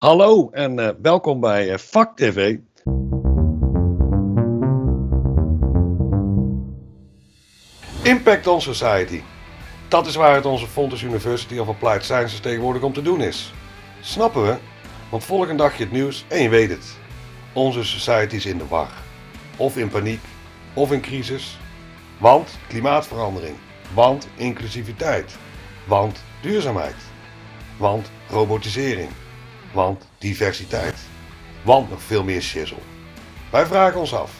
[0.00, 2.56] Hallo en uh, welkom bij uh, Vak TV.
[8.02, 9.20] Impact on Society.
[9.88, 13.52] Dat is waar het onze Fontes University of Applied Sciences tegenwoordig om te doen is.
[14.00, 14.56] Snappen we?
[15.10, 16.96] Want volgende dag je het nieuws en je weet het.
[17.52, 18.90] Onze society is in de war.
[19.56, 20.22] Of in paniek,
[20.74, 21.58] of in crisis.
[22.18, 23.56] Want klimaatverandering.
[23.94, 25.36] Want inclusiviteit.
[25.86, 26.96] Want duurzaamheid.
[27.76, 29.10] Want robotisering.
[29.72, 30.96] Want diversiteit.
[31.62, 32.78] Want nog veel meer shizzle.
[33.50, 34.32] Wij vragen ons af.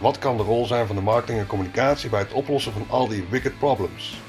[0.00, 3.08] Wat kan de rol zijn van de marketing en communicatie bij het oplossen van al
[3.08, 4.20] die wicked problems?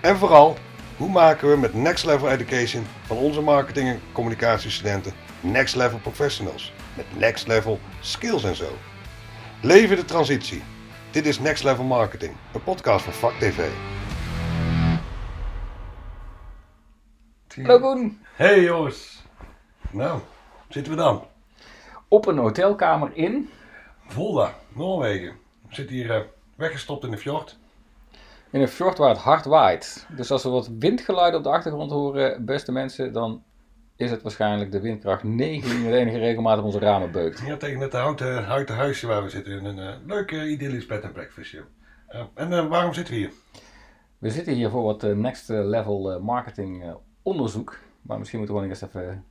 [0.00, 0.56] En vooral,
[0.96, 6.72] hoe maken we met Next Level Education van onze marketing en communicatiestudenten Next Level Professionals
[6.96, 8.78] met Next Level Skills en zo?
[9.60, 10.62] Leven de transitie.
[11.10, 13.68] Dit is Next Level Marketing, een podcast van Vak TV.
[17.56, 18.20] Hallo Koen.
[18.34, 19.21] Hey Joost.
[19.92, 20.20] Nou,
[20.68, 21.22] zitten we dan?
[22.08, 23.48] Op een hotelkamer in?
[24.06, 25.32] Volda, Noorwegen.
[25.68, 26.20] We zitten hier uh,
[26.56, 27.58] weggestopt in de fjord.
[28.50, 30.06] In een fjord waar het hard waait.
[30.16, 33.42] Dus als we wat windgeluiden op de achtergrond horen, beste mensen, dan
[33.96, 37.42] is het waarschijnlijk de windkracht 9 die met enige regelmaat op onze ramen beukt.
[37.46, 39.52] Ja, tegen het houten, houten huisje waar we zitten.
[39.52, 41.64] In een uh, leuk uh, idyllisch bed en breakfastje.
[42.34, 43.32] en waarom zitten we hier?
[44.18, 47.78] We zitten hier voor wat next level marketing onderzoek.
[48.02, 49.24] Maar misschien moeten we gewoon eens even,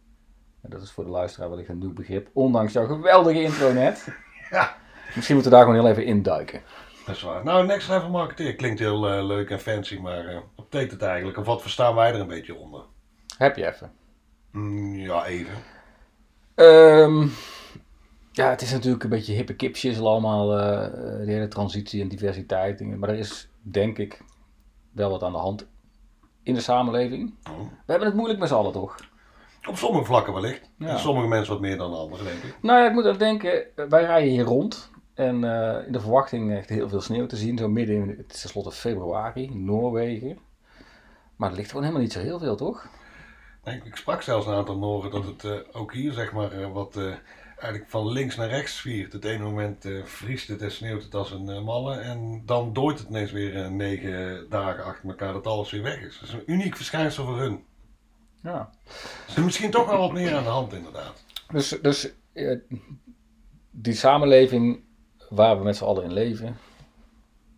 [0.61, 4.07] dat is voor de luisteraar wellicht een nieuw begrip, ondanks jouw geweldige intro net.
[4.49, 4.75] Ja.
[5.15, 6.61] Misschien moeten we daar gewoon heel even induiken.
[7.05, 7.43] Dat is waar.
[7.43, 11.01] Nou, next level marketeer klinkt heel uh, leuk en fancy, maar uh, wat betekent het
[11.01, 11.37] eigenlijk?
[11.37, 12.81] Of wat verstaan wij er een beetje onder?
[13.37, 13.91] Heb je even?
[14.51, 15.53] Mm, ja, even.
[16.55, 17.31] Um,
[18.31, 20.91] ja, het is natuurlijk een beetje hippe kipjes allemaal, uh,
[21.25, 22.97] de hele transitie en diversiteit.
[22.97, 24.21] Maar er is, denk ik,
[24.91, 25.67] wel wat aan de hand
[26.43, 27.33] in de samenleving.
[27.49, 27.59] Oh.
[27.59, 28.95] We hebben het moeilijk met z'n allen, toch?
[29.67, 30.71] Op sommige vlakken wellicht.
[30.77, 30.97] Ja.
[30.97, 32.57] Sommige mensen wat meer dan anderen, denk ik.
[32.61, 34.91] Nou ja, ik moet aan denken, wij rijden hier rond.
[35.13, 37.57] En uh, in de verwachting echt heel veel sneeuw te zien.
[37.57, 40.39] Zo midden in, het is tenslotte februari, Noorwegen.
[41.35, 42.87] Maar er ligt gewoon helemaal niet zo heel veel, toch?
[43.63, 46.71] Nee, ik sprak zelfs een aantal Noren dat het uh, ook hier, zeg maar, uh,
[46.71, 46.97] wat
[47.57, 49.13] eigenlijk van links naar rechts viert.
[49.13, 51.95] Het ene moment vriest het en sneeuwt het als een malle.
[51.95, 56.19] En dan dooit het ineens weer negen dagen achter elkaar dat alles weer weg is.
[56.19, 57.63] Dat is een uniek verschijnsel voor hun.
[58.43, 58.69] Ja.
[59.25, 61.23] Dus er is misschien toch wel wat meer aan de hand, inderdaad.
[61.51, 62.59] Dus, dus uh,
[63.71, 64.83] die samenleving
[65.29, 66.57] waar we met z'n allen in leven,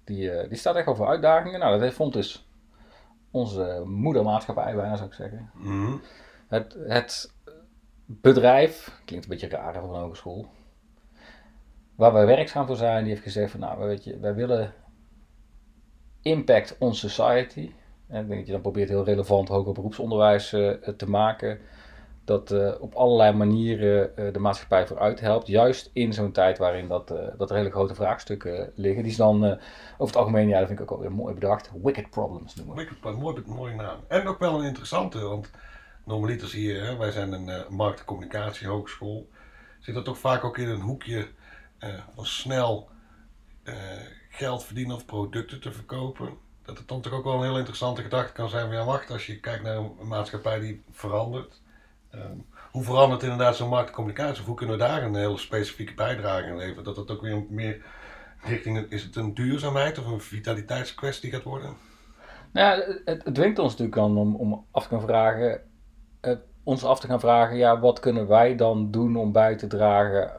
[0.04, 1.60] die, uh, die staat echt over uitdagingen.
[1.60, 2.48] Nou, dat heeft, vond dus
[3.32, 5.52] onze moedermaatschappij bijna, zou ik zeggen.
[5.54, 6.02] Mm -hmm.
[6.48, 7.34] het, het
[8.06, 10.48] bedrijf, klinkt een beetje raar van een hogeschool,
[11.96, 14.74] waar wij werkzaam voor zijn, die heeft gezegd van, nou, weet je, wij willen
[16.22, 17.72] impact on society.
[18.08, 21.60] En ik denk dat je dan probeert heel relevant hoger beroepsonderwijs uh, te maken.
[22.26, 25.48] Dat uh, op allerlei manieren uh, de maatschappij vooruit helpt.
[25.48, 29.04] Juist in zo'n tijd waarin dat, dat er hele grote vraagstukken liggen.
[29.04, 29.58] Die is dan over
[29.98, 32.76] het algemeen, ja, dat vind ik ook wel weer mooi bedacht, wicked problems noemen.
[32.76, 34.00] Wicked problems, mooi, mooi naam.
[34.08, 35.52] En ook wel een interessante, want
[36.06, 39.30] normaliter zie je, hè, wij zijn een markt- en communicatiehogeschool.
[39.80, 41.28] Zit dat toch vaak ook in een hoekje
[42.16, 42.90] van snel
[44.30, 48.02] geld verdienen of producten te verkopen dat het dan toch ook wel een heel interessante
[48.02, 51.62] gedachte kan zijn van ja wacht, als je kijkt naar een maatschappij die verandert.
[52.16, 54.42] Um, hoe verandert inderdaad zo'n marktcommunicatie?
[54.42, 56.84] Of hoe kunnen we daar een hele specifieke bijdrage in leveren?
[56.84, 57.82] Dat het ook weer meer
[58.44, 61.76] richting, is het een duurzaamheid of een vitaliteitskwestie gaat worden?
[62.52, 65.62] Nou ja, het, het dwingt ons natuurlijk aan om, om af te gaan vragen,
[66.22, 69.68] uh, ons af te gaan vragen, ja, wat kunnen wij dan doen om bij te
[69.68, 70.32] dragen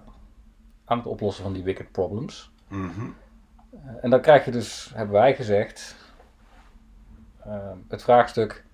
[0.85, 2.51] aan het oplossen van die wicked problems?
[2.69, 3.15] Mm -hmm.
[3.73, 5.97] uh, en dan krijg je dus, hebben wij gezegd,
[7.89, 8.65] het vraagstuk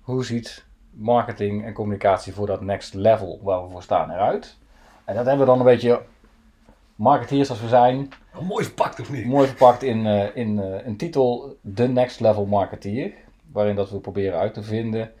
[0.00, 4.58] hoe ziet marketing en communicatie voor dat next level waar we voor staan eruit.
[5.04, 6.02] En dat hebben we dan een beetje
[6.94, 8.12] marketeers als we zijn.
[8.34, 9.26] Oh, mooi verpakt of niet?
[9.26, 13.12] Mooi verpakt in, uh, in uh, een titel The Next Level Marketeer.
[13.52, 15.12] Waarin dat we proberen uit te vinden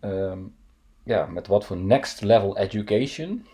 [0.00, 0.54] um,
[1.02, 3.46] ja, met wat voor next level education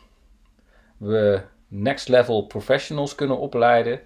[0.97, 4.01] we next level professionals kunnen opleiden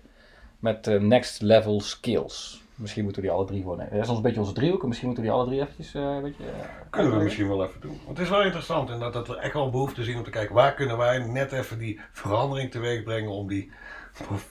[0.59, 2.64] met uh, next level skills.
[2.75, 3.79] Misschien moeten we die alle drie gewoon.
[3.79, 4.87] Dat is ons een beetje onze driehoek.
[4.87, 5.95] Misschien moeten we die alle drie eventjes.
[5.95, 6.51] Uh, weet je, uh,
[6.91, 8.01] kunnen we misschien wel even doen.
[8.05, 10.31] Want het is wel interessant en dat, dat we echt wel behoefte zien om te
[10.31, 13.71] kijken waar kunnen wij net even die verandering teweeg brengen om die,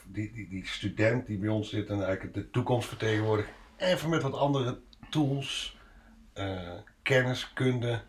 [0.06, 4.22] die, die, die student die bij ons zit en eigenlijk de toekomst vertegenwoordigt, even met
[4.22, 4.78] wat andere
[5.10, 5.78] tools,
[6.34, 6.70] uh,
[7.02, 8.00] kennis, kunde,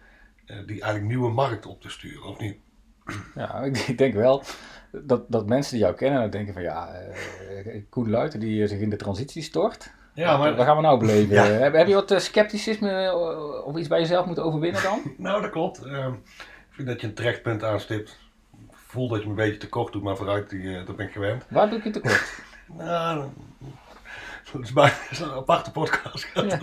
[0.46, 2.58] die eigenlijk nieuwe markt op te sturen, of niet?
[3.36, 4.44] Ja, ik, ik denk wel
[4.92, 7.02] dat, dat mensen die jou kennen denken van ja,
[7.66, 9.94] uh, Koen Luiten die zich in de transitie stort.
[10.16, 10.56] Ja, maar...
[10.56, 11.36] Waar gaan we nou beleven?
[11.36, 11.44] Ja.
[11.44, 13.14] Heb, heb, je wat scepticisme
[13.66, 15.02] of iets bij jezelf moeten overwinnen dan?
[15.18, 15.86] nou, dat klopt.
[15.86, 18.20] Uh, Ik vind dat je een terecht punt aanstipt.
[18.70, 21.06] Ik voel dat je me een beetje tekort doet, maar vooruit, die, eh, dat ben
[21.06, 21.46] ik gewend.
[21.50, 22.34] Waar doe ik je tekort?
[22.68, 23.26] Nou,
[24.52, 26.28] dat is bijna zo'n aparte podcast.
[26.34, 26.42] Ja.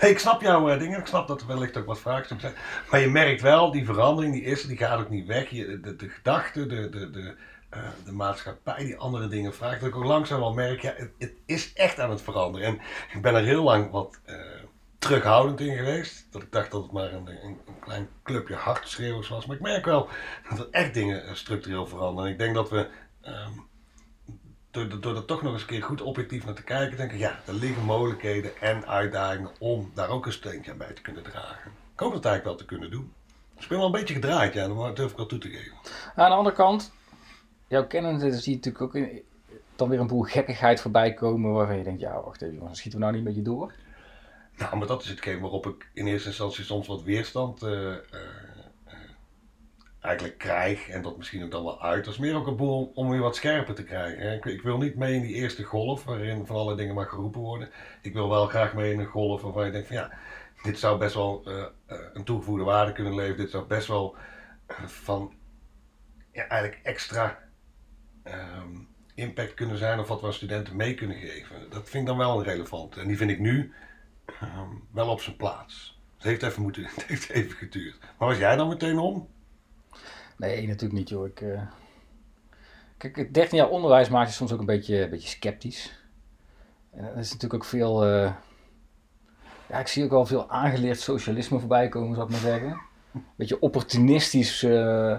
[0.00, 0.98] Nee, ik snap jouw eh, dingen.
[0.98, 2.62] Ik snap dat er wellicht ook wat vraagstukken zijn.
[2.90, 5.50] Maar je merkt wel, die verandering die is die gaat ook niet weg.
[5.50, 7.34] Je, de, de gedachte, de, de, de,
[7.70, 9.80] eh, de maatschappij die andere dingen vraagt.
[9.80, 12.66] Dat ik ook langzaam wel merk, ja, het, is echt aan het veranderen.
[12.66, 12.80] En
[13.12, 14.36] ik ben er heel lang wat eh,
[14.98, 16.26] terughoudend in geweest.
[16.30, 19.46] Dat ik dacht dat het maar een, een, klein clubje hartschreeuwers was.
[19.46, 20.08] Maar ik merk wel
[20.48, 22.26] dat er echt dingen eh, structureel veranderen.
[22.26, 22.88] En ik denk dat we...
[23.20, 23.52] ehm,
[24.70, 27.18] door, door er toch nog eens een keer goed objectief naar te kijken, denk ik,
[27.18, 31.22] ja, er liggen mogelijkheden en uitdagingen om daar ook een steentje aan bij te kunnen
[31.22, 31.72] dragen.
[31.92, 33.12] Ik hoop dat eigenlijk wel te kunnen doen.
[33.54, 35.76] Dus ik ben wel een beetje gedraaid, ja, dat durf ik wel toe te geven.
[36.14, 36.92] Aan de andere kant,
[37.70, 39.22] jouw kennen zie je natuurlijk ook
[39.76, 43.00] dan weer een boel gekkigheid voorbij komen waarvan je denkt, ja, wacht even jongens, schieten
[43.00, 43.72] we nou niet een beetje door?
[44.56, 48.00] Nou, maar dat is hetgeen waarop ik in eerste instantie soms wat weerstand eh, eh,
[50.00, 50.88] eigenlijk krijg.
[50.88, 52.04] En dat misschien ook dan wel uit.
[52.04, 54.32] Dat is meer ook een boel om weer wat scherper te krijgen.
[54.32, 57.40] Ik, ik wil niet mee in die eerste golf waarin van alle dingen maar geroepen
[57.40, 57.70] worden.
[58.02, 60.12] Ik wil wel graag mee in een golf waarvan je denkt van ja,
[60.62, 61.64] dit zou best wel eh,
[62.12, 63.40] een toegevoegde waarde kunnen leveren.
[63.40, 64.16] Dit zou best wel
[64.86, 65.32] van
[66.32, 67.49] ja, eigenlijk extra
[68.22, 68.68] ehm,
[69.14, 71.56] impact kunnen zijn of wat we aan studenten mee kunnen geven.
[71.70, 72.96] Dat vind ik dan wel relevant.
[72.96, 73.72] En die vind ik nu
[74.40, 75.98] ehm, wel op zijn plaats.
[76.16, 77.98] Het heeft even, moeten, het heeft even geduurd.
[78.18, 79.28] Maar was jij dan meteen om?
[80.36, 81.26] Nee, natuurlijk niet joh.
[81.26, 81.62] Ik, eh,
[82.96, 85.98] Kijk, het 13 jaar onderwijs maakt je soms ook een beetje, een beetje sceptisch.
[86.90, 88.04] En er is natuurlijk ook veel...
[88.04, 88.32] eh,
[89.68, 92.80] Ja, ik zie ook wel veel aangeleerd socialisme voorbij komen, zou ik maar zeggen.
[93.14, 95.16] Een beetje opportunistisch eh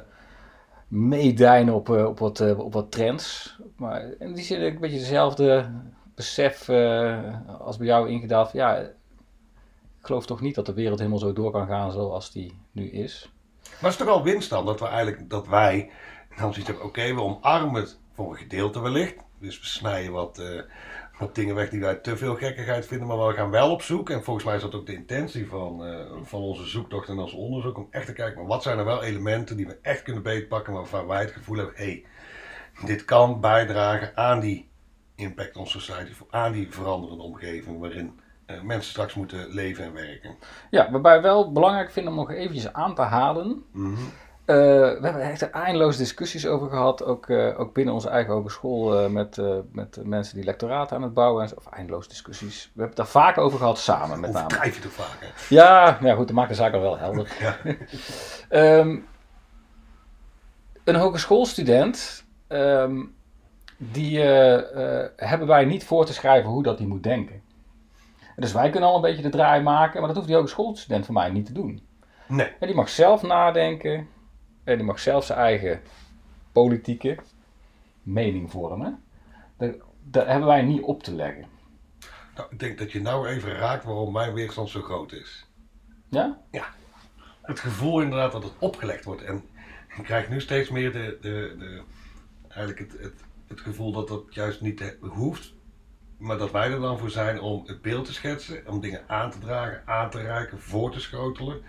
[0.92, 3.56] meedijnen op, eh, op, wat, eh, op wat trends.
[3.76, 5.72] Maar in die zin een beetje hetzelfde
[6.16, 8.52] besef eh, als bij jou ingedaald.
[8.52, 8.92] Ja, ik
[10.02, 13.32] geloof toch niet dat de wereld helemaal zo door kan gaan zoals die nu is.
[13.64, 15.92] Maar het is toch wel winst dan dat we eigenlijk, dat wij
[16.30, 19.16] dan zoiets hebben, oké, we omarmen het voor een gedeelte wellicht.
[19.40, 20.42] Dus we snijden wat,
[21.22, 24.10] wat dingen weg die wij te veel gekkigheid vinden, maar we gaan wel op zoek.
[24.10, 27.34] En volgens mij is dat ook de intentie van, eh, van onze zoektocht en ons
[27.34, 30.24] onderzoek, om echt te kijken, maar wat zijn er wel elementen die we echt kunnen
[30.24, 32.06] beetpakken, waarvan wij het gevoel hebben, hé, hey,
[32.86, 34.70] dit kan bijdragen aan die
[35.16, 40.36] impact on society, aan die veranderende omgeving waarin eh, mensen straks moeten leven en werken.
[40.70, 43.64] Ja, waarbij wel belangrijk vind om nog eventjes aan te halen.
[43.72, 44.04] Mhm.
[44.52, 49.00] Eh, we hebben echt eindeloze discussies over gehad, ook, eh, ook binnen onze eigen hogeschool
[49.00, 51.60] eh, met, met mensen die lectoraten aan het bouwen zijn.
[51.60, 52.64] Of eindeloze discussies.
[52.64, 54.46] We hebben het daar vaak over gehad samen met name.
[54.46, 55.34] Overdrijf je toch vaak?
[55.50, 57.38] Ja, ja, goed, dat maakt de zaak al wel helder.
[57.40, 57.58] Ja.
[58.50, 58.98] Ehm,
[60.84, 63.04] een hogeschoolstudent, ehm,
[63.78, 64.20] die
[65.16, 67.42] hebben wij niet voor te schrijven hoe dat hij moet denken.
[68.36, 71.14] Dus wij kunnen al een beetje de draai maken, maar dat hoeft die hogeschoolstudent van
[71.14, 71.88] mij niet te doen.
[72.28, 72.52] Nee.
[72.60, 74.08] En die mag zelf nadenken
[74.64, 75.82] en die mag zelf zijn eigen
[76.52, 77.18] politieke
[78.04, 79.04] mening vormen.
[79.58, 79.74] Daar,
[80.04, 81.46] daar hebben wij niet op te leggen.
[82.36, 85.46] Nou, ik denk dat je nou even raakt waarom mijn weerstand zo groot is.
[86.10, 86.40] Ja?
[87.42, 89.22] Het gevoel inderdaad dat het opgelegd wordt.
[89.22, 89.44] En
[89.98, 91.82] ik krijg nu steeds meer de, de, de,
[92.48, 95.54] eigenlijk het, het, het gevoel dat dat juist niet eh, hoeft.
[96.18, 99.32] Maar dat wij er dan voor zijn om het beeld te schetsen, om dingen aan
[99.32, 101.62] te dragen, aan te reiken, voor te schotelen.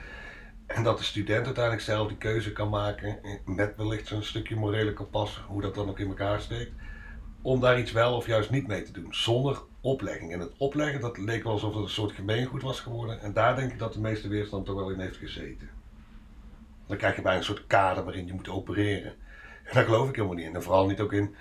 [0.74, 4.56] En dat de student uiteindelijk zelf die keuze kan maken, eh, met wellicht zo'n stukje
[4.56, 6.72] morele kompas, hoe dat dan ook in elkaar steekt.
[7.42, 10.32] Om daar iets wel of juist niet mee te doen, zonder oplegging.
[10.32, 13.20] En het opleggen, dat leek wel alsof het een soort gemeengoed was geworden.
[13.20, 15.70] En daar denk ik dat de meeste weerstand toch wel in heeft gezeten.
[16.86, 19.12] Dan krijg je bijna een soort kader waarin je moet opereren.
[19.64, 20.54] En daar geloof ik helemaal niet in.
[20.54, 21.34] En vooral niet ook in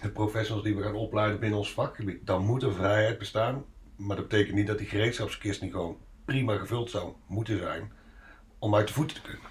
[0.00, 2.26] de professionals die we gaan opleiden binnen ons vakgebied.
[2.26, 3.64] Dan moet er vrijheid bestaan.
[3.96, 7.92] Maar dat betekent niet dat die gereedschapskist niet gewoon prima gevuld zou moeten zijn.
[8.58, 9.46] Om uit de voeten te kunnen.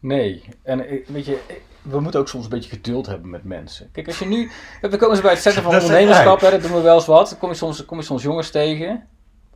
[0.00, 1.40] Nee, en weet je,
[1.82, 3.90] we moeten ook soms een beetje geduld hebben met mensen.
[3.92, 4.50] Kijk, als je nu,
[4.80, 7.06] we komen ze bij het zetten van Dat ondernemerschap, hè, dat doen we wel eens
[7.06, 7.28] wat.
[7.28, 9.08] Dan kom je soms, kom je soms jongens tegen.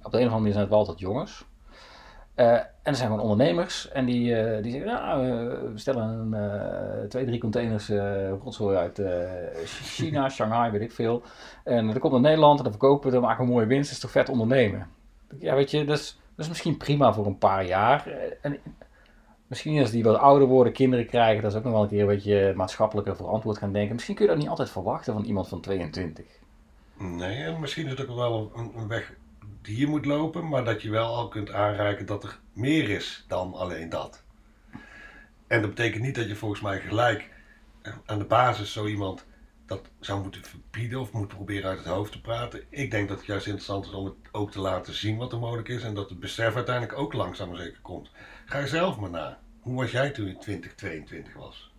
[0.03, 1.45] Op de een of andere manier zijn het wel altijd jongens.
[2.35, 6.31] Eh, en er zijn gewoon ondernemers en die, eh, die zeggen, nou, eh, we stellen
[7.09, 7.89] twee, drie containers
[8.43, 9.03] rotzooi uit
[9.65, 11.23] China, Shanghai, weet ik veel.
[11.65, 13.85] En dat komt naar Nederland en dan verkopen we dan maken we een mooie winst.
[13.85, 14.87] Dat is toch vet ondernemen?
[15.39, 18.07] Ja, weet je, is, dat is misschien prima voor een paar jaar.
[18.07, 18.59] Eh, En
[19.47, 22.01] Misschien als die wat ouder worden, kinderen krijgen, dat is ook nog wel een keer
[22.01, 23.95] een beetje maatschappelijker verantwoord gaan denken.
[23.95, 26.25] Misschien kun je dat niet altijd verwachten van iemand van 22.
[26.99, 29.15] Nee, en misschien is het ook wel een, een weg
[29.63, 30.49] die je moet lopen.
[30.49, 34.25] Maar dat je wel al kunt aanreiken dat er meer is dan alleen dat.
[35.47, 37.31] En dat betekent niet dat je volgens mij gelijk
[38.07, 39.27] aan de basis zo iemand
[39.67, 42.63] dat zou moeten verbieden of moet proberen uit het hoofd te praten.
[42.69, 45.39] Ik denk dat het juist interessant is om het ook te laten zien wat er
[45.39, 48.11] mogelijk is en dat het besef uiteindelijk ook langzaam maar zeker komt.
[48.45, 49.39] Ga je zelf maar na.
[49.61, 51.73] Hoe was jij toen je 2022 was?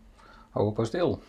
[0.49, 1.23] Hou op stil.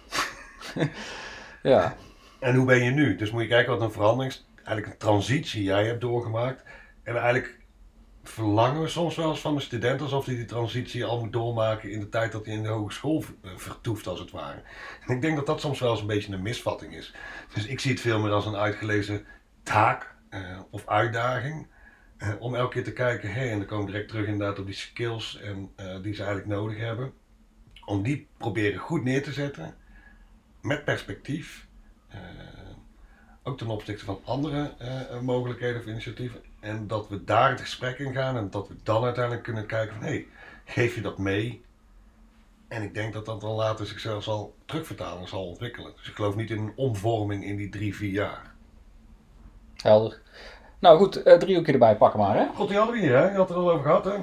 [1.62, 1.96] ja.
[2.40, 3.16] En hoe ben je nu?
[3.16, 6.64] Dus moet je kijken wat een verandering, eigenlijk een transitie jij hebt doorgemaakt.
[7.02, 7.55] En eigenlijk
[8.28, 11.90] verlangen we soms wel eens van een student alsof hij die transitie al moet doormaken
[11.90, 14.62] in de tijd dat hij in de hogeschool eh, vertoeft, als het ware.
[15.06, 17.14] En ik denk dat dat soms wel eens een beetje een misvatting is.
[17.54, 19.24] Dus ik zie het veel meer als een uitgelezen
[19.62, 21.66] taak uh, of uitdaging.
[22.18, 24.58] Uh, om elke keer te kijken, hé, hey, en dan komen we direct terug inderdaad
[24.58, 25.70] op die skills en,
[26.02, 27.12] die ze eigenlijk nodig hebben.
[27.84, 29.74] Om die proberen goed neer te zetten,
[30.62, 31.66] met perspectief.
[33.42, 34.74] ook ten opzichte van andere
[35.22, 36.40] mogelijkheden of initiatieven.
[36.66, 39.94] En dat we daar het gesprek in gaan en dat we dan uiteindelijk kunnen kijken
[39.94, 40.26] van hé, hey,
[40.64, 41.64] geef je dat mee?
[42.68, 45.92] En ik denk dat dat dan later zichzelf zal terugvertalen, zal ontwikkelen.
[45.96, 48.54] Dus ik geloof niet in een omvorming in die drie, vier jaar.
[49.76, 50.20] Helder.
[50.78, 52.46] Nou goed, uh, driehoekje erbij pakken maar hè.
[52.54, 54.16] God, die hadden we hier hè, je had het al over gehad hè.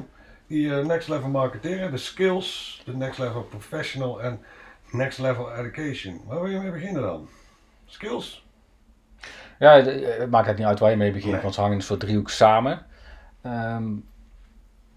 [0.47, 4.39] Die uh, next level marketeren, de skills, de next level professional en
[4.91, 6.21] next level education.
[6.25, 7.29] Waar wil je mee beginnen dan?
[7.85, 8.42] Skills?
[9.60, 12.00] Ja, het maakt het niet uit waar je mee begint, want ze hangen een soort
[12.00, 12.86] driehoek samen.
[13.45, 14.05] Um,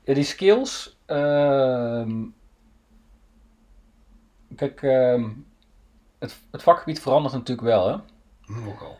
[0.04, 0.98] die skills.
[1.06, 2.06] Uh,
[4.56, 5.24] kijk, uh,
[6.18, 7.94] het, het vakgebied verandert natuurlijk wel, hè?
[8.68, 8.96] Ook al.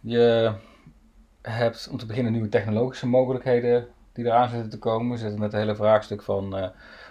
[0.00, 0.52] Je
[1.42, 5.10] hebt om te beginnen nieuwe technologische mogelijkheden die eraan zitten te komen.
[5.10, 6.66] We zitten met het hele vraagstuk van uh,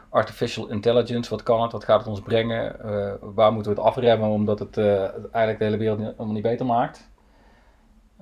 [0.10, 1.30] artificial intelligence.
[1.30, 1.72] Wat kan het?
[1.72, 2.75] Wat gaat het ons brengen?
[2.86, 6.34] Uh, waar moeten we het afremmen omdat het uh, eigenlijk de hele wereld niet, allemaal
[6.34, 7.12] niet beter maakt?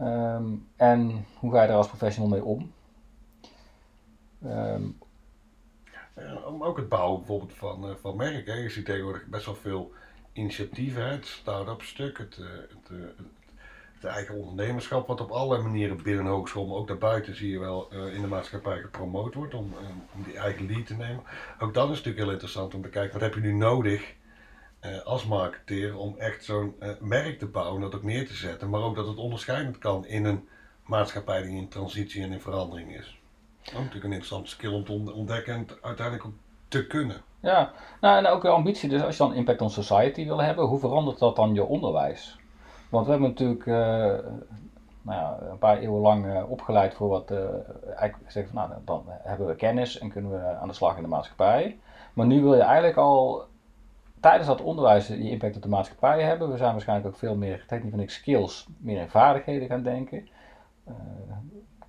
[0.02, 2.72] Um, en hoe ga je daar als professional mee om?
[4.46, 4.98] Um,
[6.60, 8.62] ook het bouwen bijvoorbeeld van, uh, van merken.
[8.62, 9.92] Je ziet tegenwoordig best wel veel
[10.34, 13.06] initiatieven, het start-up stuk, het, uh, het, uh,
[13.94, 17.60] het, eigen ondernemerschap, wat op allerlei manieren binnen een hogeschool, maar ook daarbuiten zie je
[17.60, 19.74] wel in de maatschappij gepromoot wordt om,
[20.16, 21.24] om die eigen lead te nemen.
[21.60, 24.16] Ook dat is natuurlijk heel interessant om te kijken, wat heb je nu nodig
[24.86, 28.70] uh, als marketeer om echt zo'n uh, merk te bouwen, dat ook neer te zetten,
[28.70, 30.48] maar ook dat het onderscheidend kan in een
[30.86, 33.20] maatschappij die in transitie en in verandering is.
[33.66, 36.34] Ook natuurlijk een interessante skill om te ontdekken en uiteindelijk ook
[36.68, 37.22] te kunnen.
[37.40, 37.72] Ja,
[38.02, 40.80] nou en ook de ambitie, dus als je dan impact on society wil hebben, hoe
[40.80, 42.40] verandert dat dan je onderwijs?
[42.90, 43.76] Want we hebben natuurlijk uh,
[45.02, 47.32] nou ja, een paar eeuwen lang opgeleid voor wat,
[47.86, 51.02] eigenlijk gezegd van nou dan hebben we kennis en kunnen we aan de slag in
[51.02, 51.80] de maatschappij.
[52.14, 53.46] Maar nu wil je eigenlijk al
[54.22, 56.52] tijdens dat onderwijs die impact op de maatschappij hebben.
[56.52, 59.84] We zijn waarschijnlijk ook veel meer, het niet van niks, skills, meer in vaardigheden gaan
[59.84, 60.28] denken.
[60.88, 60.96] Uh,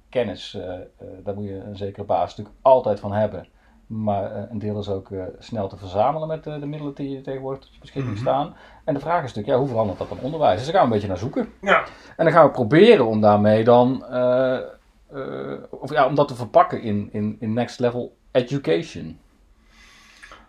[0.09, 0.79] kennis, uh, uh,
[1.25, 3.49] daar moet je een zekere basis natuurlijk altijd van hebben.
[3.87, 5.09] Maar een deel is ook
[5.39, 8.23] snel te verzamelen met de middelen die je tegenwoordig tot je beschikking mhm.
[8.23, 8.55] staan.
[8.85, 10.57] En de vraag is natuurlijk, ja, hoe verandert dat dan onderwijs?
[10.57, 11.53] Dus daar gaan we een beetje naar zoeken.
[11.61, 11.85] Ja.
[12.17, 14.05] En dan gaan we proberen om daarmee dan,
[15.71, 19.19] of ja, om dat te verpakken in, in, in next level education.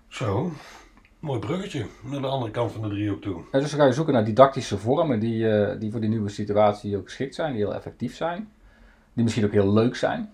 [0.08, 0.52] Zo.
[1.24, 3.44] Mooi bruggetje naar de andere kant van de driehoek toe.
[3.52, 6.30] Ja, dus dan ga je zoeken naar didactische vormen die, uh, die voor die nieuwe
[6.30, 8.52] situatie ook geschikt zijn, die heel effectief zijn,
[9.14, 10.32] die misschien ook heel leuk zijn.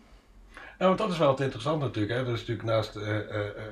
[0.79, 2.13] Ja, want dat is wel het interessant natuurlijk.
[2.13, 2.25] Hè.
[2.25, 3.19] Dus natuurlijk naast uh, uh,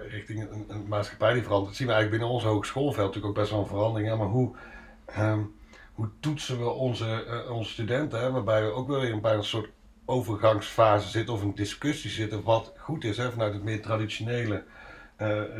[0.10, 3.52] richting een, een, maatschappij die verandert, zien we eigenlijk binnen ons hogeschoolveld natuurlijk ook best
[3.52, 4.10] wel een verandering.
[4.10, 4.56] Ja, maar hoe,
[5.20, 5.56] um,
[5.94, 9.70] hoe toetsen we onze, onze studenten, hè, waarbij we ook wel weer een soort
[10.06, 14.64] overgangsfase zitten of een discussie zitten wat goed is hè, vanuit het meer traditionele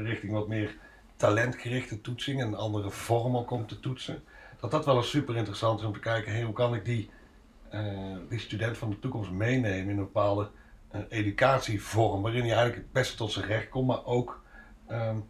[0.04, 0.76] richting wat meer
[1.18, 4.24] talentgerichte toetsing en andere vormen komt te toetsen.
[4.60, 7.10] Dat dat wel eens super interessant is om te kijken, hey, hoe kan ik die,
[7.74, 7.82] uh,
[8.30, 10.50] die student van de toekomst meenemen in een bepaalde
[10.96, 14.42] uh, educatievorm, waarin hij eigenlijk het beste tot zijn recht komt, maar ook
[14.92, 15.26] um,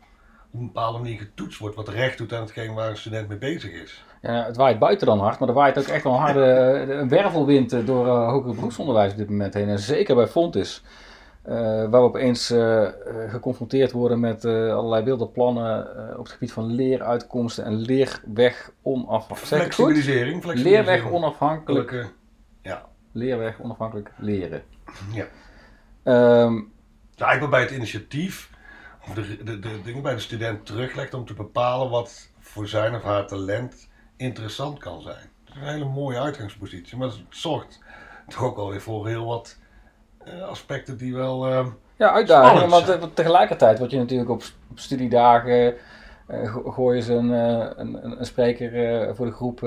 [0.51, 3.38] op een bepaalde manier getoetst wordt, wat recht doet aan hetgeen waar een student mee
[3.38, 4.03] bezig is.
[4.22, 6.41] Ja, het waait buiten dan hard, maar er waait ook echt wel een harde
[7.01, 9.70] een wervelwind door uh, hoger beroepsonderwijs op dit moment heen.
[9.70, 10.84] En zeker bij Fontis.
[11.47, 12.87] Uh, waar we opeens uh,
[13.27, 15.87] geconfronteerd worden met allerlei wilde plannen
[16.17, 19.73] op het gebied van leeruitkomsten en leerweg onafhankelijk.
[19.73, 20.87] Flexibilisering, flexibilisering.
[20.87, 22.07] Leerweg onafhankelijk.
[22.61, 22.85] ja.
[23.11, 24.63] Leerweg onafhankelijk leren.
[25.13, 25.25] Ja.
[26.43, 26.71] Um,
[27.17, 28.49] ben bij het initiatief,
[29.07, 32.95] of de, de, de dingen bij de student teruglegt om te bepalen wat voor zijn
[32.95, 35.29] of haar talent interessant kan zijn.
[35.45, 37.79] Dat is een hele mooie uitgangspositie, maar het zorgt
[38.27, 39.66] toch ook alweer voor heel wat eh,
[40.50, 41.50] aspecten die wel.
[41.50, 42.69] Uh, ja, uitdagingen.
[42.69, 45.74] Want uh, tegelijkertijd word je natuurlijk op, op studiedagen.
[46.65, 49.60] gooien ze een, een, een, spreker voor de groep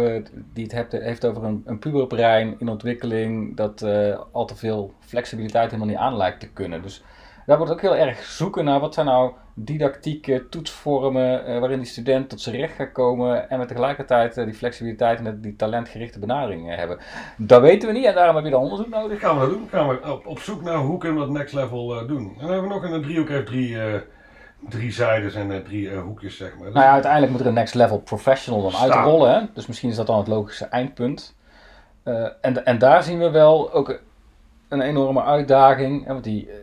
[0.53, 3.57] die het heeft, heeft over een, een puberbrein in ontwikkeling.
[3.57, 3.85] Dat
[4.33, 6.83] al te veel flexibiliteit helemaal niet aan lijkt te kunnen.
[6.83, 7.03] Dus
[7.51, 11.89] daar wordt ook heel erg zoeken naar wat zijn nou didactieke toetsvormen uh, waarin die
[11.89, 16.19] student tot zijn recht gaat komen en we tegelijkertijd uh, die flexibiliteit en die talentgerichte
[16.19, 16.99] benadering uh, hebben.
[17.37, 19.21] Dat weten we niet en daarom heb je dan onderzoek nodig.
[19.21, 19.69] Gaan we dat doen?
[19.71, 22.25] Gaan we op, op zoek naar hoe kunnen we dat next level doen.
[22.25, 23.77] En dan hebben we nog een driehoek heeft drie,
[24.69, 26.65] drie zijdes en eh, drie eh, hoekjes, zeg maar.
[26.65, 28.91] Dus Nou ja, uiteindelijk moet er een next level professional dan Staan.
[28.91, 29.35] uitrollen.
[29.35, 29.47] Hè?
[29.55, 31.37] Dus misschien is dat dan het logische eindpunt.
[32.03, 34.01] Eh, en, en daar zien we wel ook
[34.69, 36.05] een enorme uitdaging.
[36.05, 36.13] Hè?
[36.13, 36.57] Want die eh,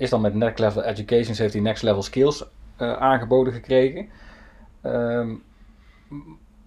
[0.00, 2.44] is dan met next level education, ze heeft die next level skills
[2.76, 4.08] eh, aangeboden gekregen.
[4.82, 5.34] Ehm,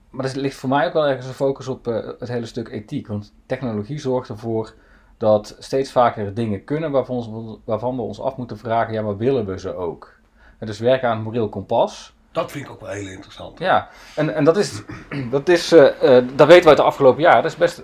[0.09, 2.67] maar er ligt voor mij ook wel ergens een focus op eh, het hele stuk
[2.69, 3.07] ethiek.
[3.07, 4.73] Want technologie zorgt ervoor
[5.17, 9.17] dat steeds vaker dingen kunnen waarvan, ons- waarvan we ons af moeten vragen, ja, maar
[9.17, 10.13] willen we ze ook?
[10.57, 12.13] En dus werken aan het moreel kompas.
[12.31, 13.59] dat vind ik ook wel heel interessant.
[13.59, 14.81] Ja, en, en dat is,
[15.31, 17.41] dat is eh, dat weten we uit de afgelopen jaren.
[17.43, 17.83] Dat is best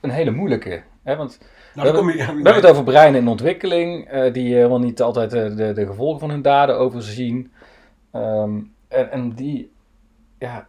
[0.00, 0.82] een hele moeilijke.
[1.02, 1.16] Hè?
[1.16, 1.38] Want
[1.74, 5.56] Nou, we, je, hebben het over breinen in ontwikkeling, eh, die helemaal niet altijd eh,
[5.56, 7.52] de, de gevolgen van hun daden overzien.
[8.12, 9.72] Ehm, en, en die,
[10.38, 10.66] ja,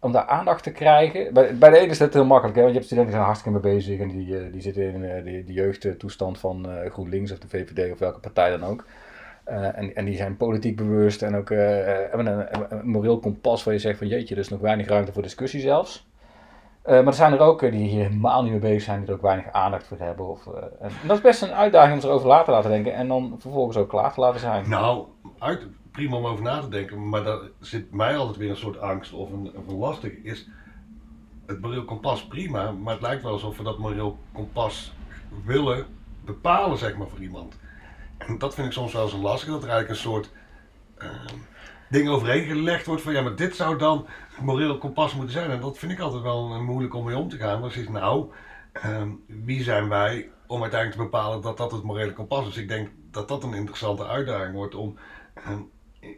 [0.00, 1.32] om daar aandacht te krijgen.
[1.32, 2.62] Bij, bij de ene is het heel makkelijk, hè?
[2.62, 5.04] want je hebt studenten die zijn hartstikke mee bezig en die, eh, die zitten in
[5.04, 8.84] eh, de, de jeugdtoestand van eh, GroenLinks of de VVD of welke partij dan ook.
[9.44, 12.88] Eh, en, en die zijn politiek bewust en ook eh, eh, hebben een, een, een
[12.88, 16.06] moreel kompas waar je zegt van jeetje, er is nog weinig ruimte voor discussie zelfs.
[16.82, 19.08] Eh, maar er zijn er ook eh, die hier helemaal niet mee bezig zijn, die
[19.08, 20.28] er ook weinig aandacht voor hebben.
[20.28, 23.36] Of, eh, dat is best een uitdaging om erover na te laten denken en dan
[23.38, 24.68] vervolgens ook klaar te laten zijn.
[24.68, 25.06] Nou,
[25.38, 28.80] uit, prima om over na te denken, maar daar zit mij altijd weer een soort
[28.80, 30.12] angst of een, of lastig.
[30.12, 30.48] Is
[31.46, 34.92] het moreel kompas prima, maar het lijkt wel alsof we dat moreel kompas
[35.44, 35.86] willen
[36.24, 37.58] bepalen, zeg maar, voor iemand.
[38.18, 40.30] En dat vind ik soms wel een lastig, dat er eigenlijk een soort
[40.98, 41.36] ehm,
[41.92, 44.06] ding overheen gelegd wordt van ja, maar dit zou dan
[44.40, 45.50] moreel kompas moeten zijn.
[45.50, 47.60] En dat vind ik altijd wel eh, moeilijk om mee om te gaan.
[47.60, 48.32] Want is nou,
[48.72, 52.56] ehm, wie zijn wij om uiteindelijk te bepalen dat dat het morele kompas is?
[52.56, 54.96] Ik denk dat dat een interessante uitdaging wordt om
[55.34, 55.60] ehm,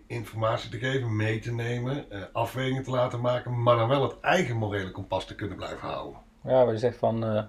[0.06, 4.20] informatie te geven, mee te nemen, eh, afwegingen te laten maken, maar dan wel het
[4.20, 6.20] eigen morele kompas te kunnen blijven houden.
[6.44, 7.42] Ja, waar je zegt van, eh,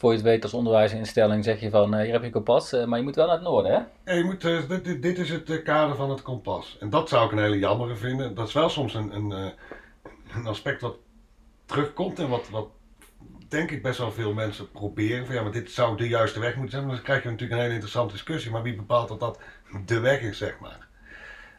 [0.00, 2.84] voor je het weet als onderwijsinstelling zeg je van, eh, hier heb je kompas, eh,
[2.84, 4.12] maar je moet wel naar het noorden, hè?
[4.14, 6.76] Je moet, eh, dit, dit, is het kader van het kompas.
[6.80, 8.34] En dat zou ik een hele jammer vinden.
[8.34, 9.30] Dat is wel soms een, een,
[10.34, 10.96] een aspect wat
[11.66, 12.68] terugkomt en wat, wat
[13.48, 15.26] denk ik best wel veel mensen proberen.
[15.26, 16.88] Van ja, maar dit zou de juiste weg moeten zijn.
[16.88, 18.50] Dan krijg je natuurlijk een hele interessante discussie.
[18.50, 19.38] Maar wie bepaalt dat dat
[19.86, 20.88] de weg is, zeg maar.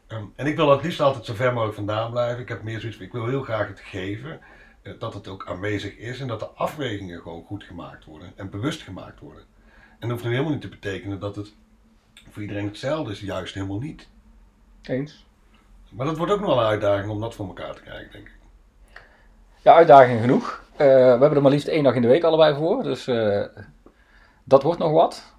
[0.07, 2.41] Ehm, en ik wil het liefst altijd zo ver mogelijk vandaan blijven.
[2.41, 4.39] Ik heb meer zoiets van, ik wil heel graag het geven.
[4.81, 8.31] Eh, dat het ook aanwezig is en dat de afwegingen gewoon goed gemaakt worden.
[8.35, 9.43] En bewust gemaakt worden.
[9.99, 11.53] En dat hoeft nu helemaal niet te betekenen dat het
[12.29, 13.19] voor iedereen hetzelfde is.
[13.19, 14.07] Juist helemaal niet.
[14.81, 15.25] Eens.
[15.89, 18.27] Maar dat wordt ook nog wel een uitdaging om dat voor elkaar te krijgen, denk
[18.27, 18.33] ik.
[19.61, 20.63] Ja, uitdaging genoeg.
[20.71, 23.43] Eh, we hebben er maar liefst één dag in de week allebei voor, dus eh,
[24.43, 25.33] dat wordt nog wat.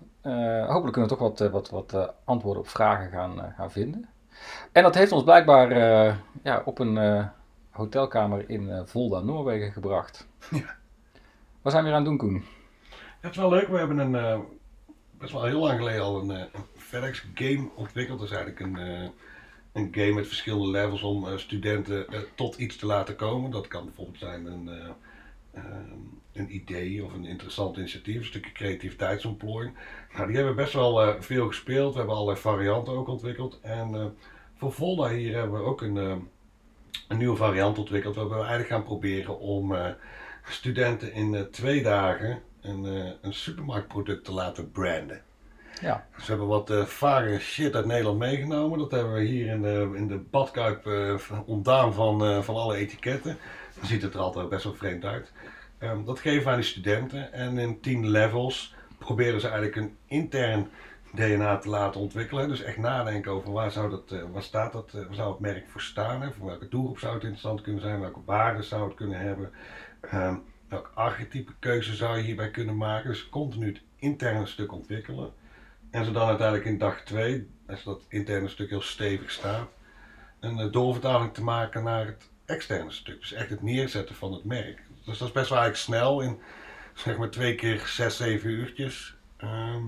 [0.66, 4.08] Hopelijk kunnen we toch wat, wat, wat antwoorden op vragen gaan, gaan vinden.
[4.72, 5.74] En dat heeft ons blijkbaar
[6.42, 7.30] ja, op een
[7.72, 10.28] hotelkamer in eh, Volda, Noorwegen gebracht.
[10.50, 10.76] Ja.
[11.62, 12.44] Wat zijn we hier aan het doen, Koen?
[13.20, 14.40] Het is wel leuk, we hebben een, eh,
[15.18, 18.18] best wel heel lang geleden al een, eh, een FedEx game ontwikkeld.
[18.18, 18.76] Dat is eigenlijk een,
[19.72, 23.50] een game met verschillende levels om studenten tot iets te laten komen.
[23.50, 24.70] Dat kan bijvoorbeeld zijn een,
[26.32, 29.76] een idee of een interessant initiatief, een stukje creativiteitsontplooiing.
[30.12, 31.92] Nou, die hebben we best wel veel gespeeld.
[31.92, 33.60] We hebben allerlei varianten ook ontwikkeld.
[33.60, 34.16] En
[34.54, 36.28] voor Volda hier hebben we ook een,
[37.08, 38.14] een nieuwe variant ontwikkeld.
[38.14, 39.86] Waarbij we eigenlijk gaan proberen om eh,
[40.44, 45.22] studenten in eh, twee dagen een, eh, een supermarktproduct te laten branden.
[45.80, 46.06] Ja.
[46.14, 48.78] Dus we hebben wat eh vage shit uit Nederland meegenomen.
[48.78, 50.88] Dat hebben we hier in de, in de badkuip
[51.46, 53.36] ontdaan van, van alle etiketten.
[53.78, 55.32] Dan ziet het er altijd best wel vreemd uit.
[55.78, 57.32] Ehm, dat geven we aan de studenten.
[57.32, 60.70] En in 10 levels proberen ze eigenlijk een intern
[61.14, 62.48] DNA te laten ontwikkelen.
[62.48, 65.40] Dus echt nadenken over waar, zou dat, eh, waar, staat dat, eh, waar zou het
[65.40, 66.32] merk voor staan.
[66.32, 68.00] Voor welke doelgroep zou het interessant kunnen zijn.
[68.00, 69.50] Welke waarden zou het kunnen hebben.
[70.00, 70.36] Ehm,
[70.68, 73.10] welk archetype keuze zou je hierbij kunnen maken.
[73.10, 75.32] Dus continu het interne stuk ontwikkelen.
[75.90, 79.68] En ze dan uiteindelijk in dag 2, als dat interne stuk heel stevig staat,
[80.40, 83.20] een eh, doorvertaling te maken naar het externe stuk.
[83.20, 84.82] Dus echt het neerzetten van het merk.
[85.04, 86.40] Dus dat is best wel eigenlijk snel in
[86.94, 89.16] zeg maar twee keer 6, 7 uurtjes.
[89.36, 89.86] ehm,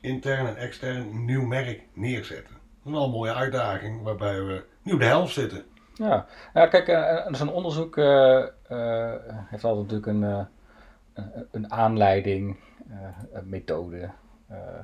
[0.00, 2.56] intern en extern nieuw merk neerzetten.
[2.82, 5.64] Dat is mooie uitdaging waarbij we nu op de helft zitten.
[5.94, 11.72] Ja, ja kijk, eh, eh, zo'n onderzoek eh, eh, heeft altijd natuurlijk een, eh, een,
[11.72, 12.56] aanleiding,
[12.90, 14.10] eh, een methode,
[14.46, 14.80] eh,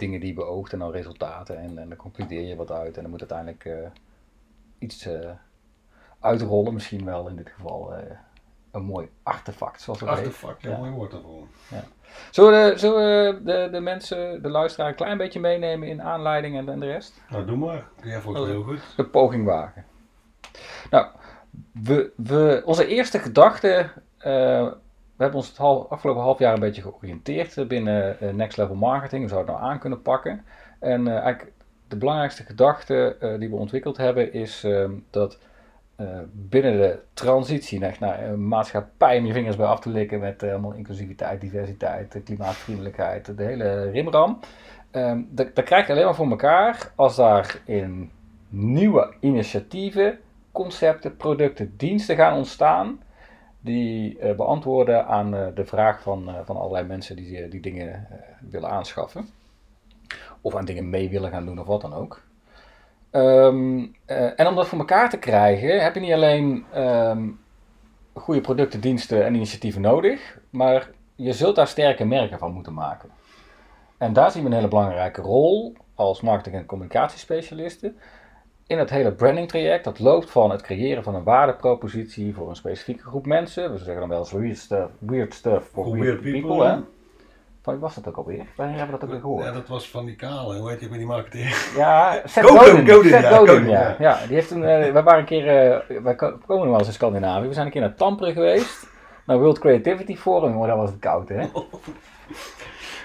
[0.00, 3.10] dingen die beoogt en dan resultaten en, en dan concludeer je wat uit en dan
[3.10, 3.90] moet uiteindelijk eh,
[4.78, 5.30] iets eh,
[6.20, 8.16] uitrollen, misschien wel in dit geval eh,
[8.72, 10.18] een mooi artefact, zoals dat heet.
[10.18, 10.76] Achtervak, ja, Ja.
[10.76, 11.46] mooi woord daarvoor.
[12.30, 16.02] Zullen we, de, zullen we de, de mensen, de luisteraar, een klein beetje meenemen in
[16.02, 17.20] aanleiding en, en de rest?
[17.28, 17.84] Nou, doe maar.
[18.02, 18.80] Jij volgens mij heel goed.
[18.96, 19.84] de poging wagen.
[20.90, 21.06] Nou,
[21.72, 23.90] we, we, onze eerste gedachte.
[24.18, 24.68] eh,
[25.16, 29.20] we hebben ons het afgelopen half jaar een beetje georiënteerd binnen eh, Next Level Marketing.
[29.20, 30.44] Hoe zou het nou aan kunnen pakken?
[30.78, 31.52] En uh, eigenlijk
[31.88, 35.38] de belangrijkste gedachte die we ontwikkeld hebben is uh, dat
[36.32, 40.42] binnen de transitie naar, naar een maatschappij om je vingers bij af te likken met
[40.42, 44.38] allemaal inclusiviteit, diversiteit, klimaatvriendelijkheid, de hele rimram.
[44.92, 48.10] Um, dat, dat krijg je alleen maar voor elkaar als daar in
[48.48, 50.18] nieuwe initiatieven,
[50.52, 53.00] concepten, producten, diensten gaan ontstaan
[53.60, 58.06] die beantwoorden aan de vraag van, van allerlei mensen die die dingen
[58.50, 59.28] willen aanschaffen.
[60.40, 62.22] Of aan dingen mee willen gaan doen of wat dan ook.
[63.12, 67.40] Um, en om dat voor elkaar te krijgen heb je niet alleen um,
[68.12, 73.10] goede producten, diensten en initiatieven nodig, maar je zult daar sterke merken van moeten maken.
[73.98, 77.96] En daar zien we een hele belangrijke rol als marketing- en communicatiespecialisten
[78.70, 82.56] in het hele branding traject, dat loopt van het creëren van een waardepropositie voor een
[82.56, 83.72] specifieke groep mensen.
[83.72, 86.40] We zeggen dan wel eens weird stuff, weird stuff for weird, weird, people.
[86.40, 86.80] people hè?
[87.62, 88.46] Was dat ook alweer?
[88.56, 89.44] Wanneer hebben we dat ook weer gehoord?
[89.44, 91.70] Ja, dat was van die kale, hoe heet je met die marketeer?
[91.76, 92.88] Ja, Seth Godin.
[92.88, 93.96] Godin, Seth ja, Godin, ja.
[93.98, 94.26] ja.
[94.26, 96.92] die heeft een, uh, we waren een keer, uh, wij komen nog wel eens in
[96.92, 98.86] Scandinavië, we zijn een keer naar Tampere geweest,
[99.26, 101.46] naar World Creativity Forum, maar dat was het koud hè.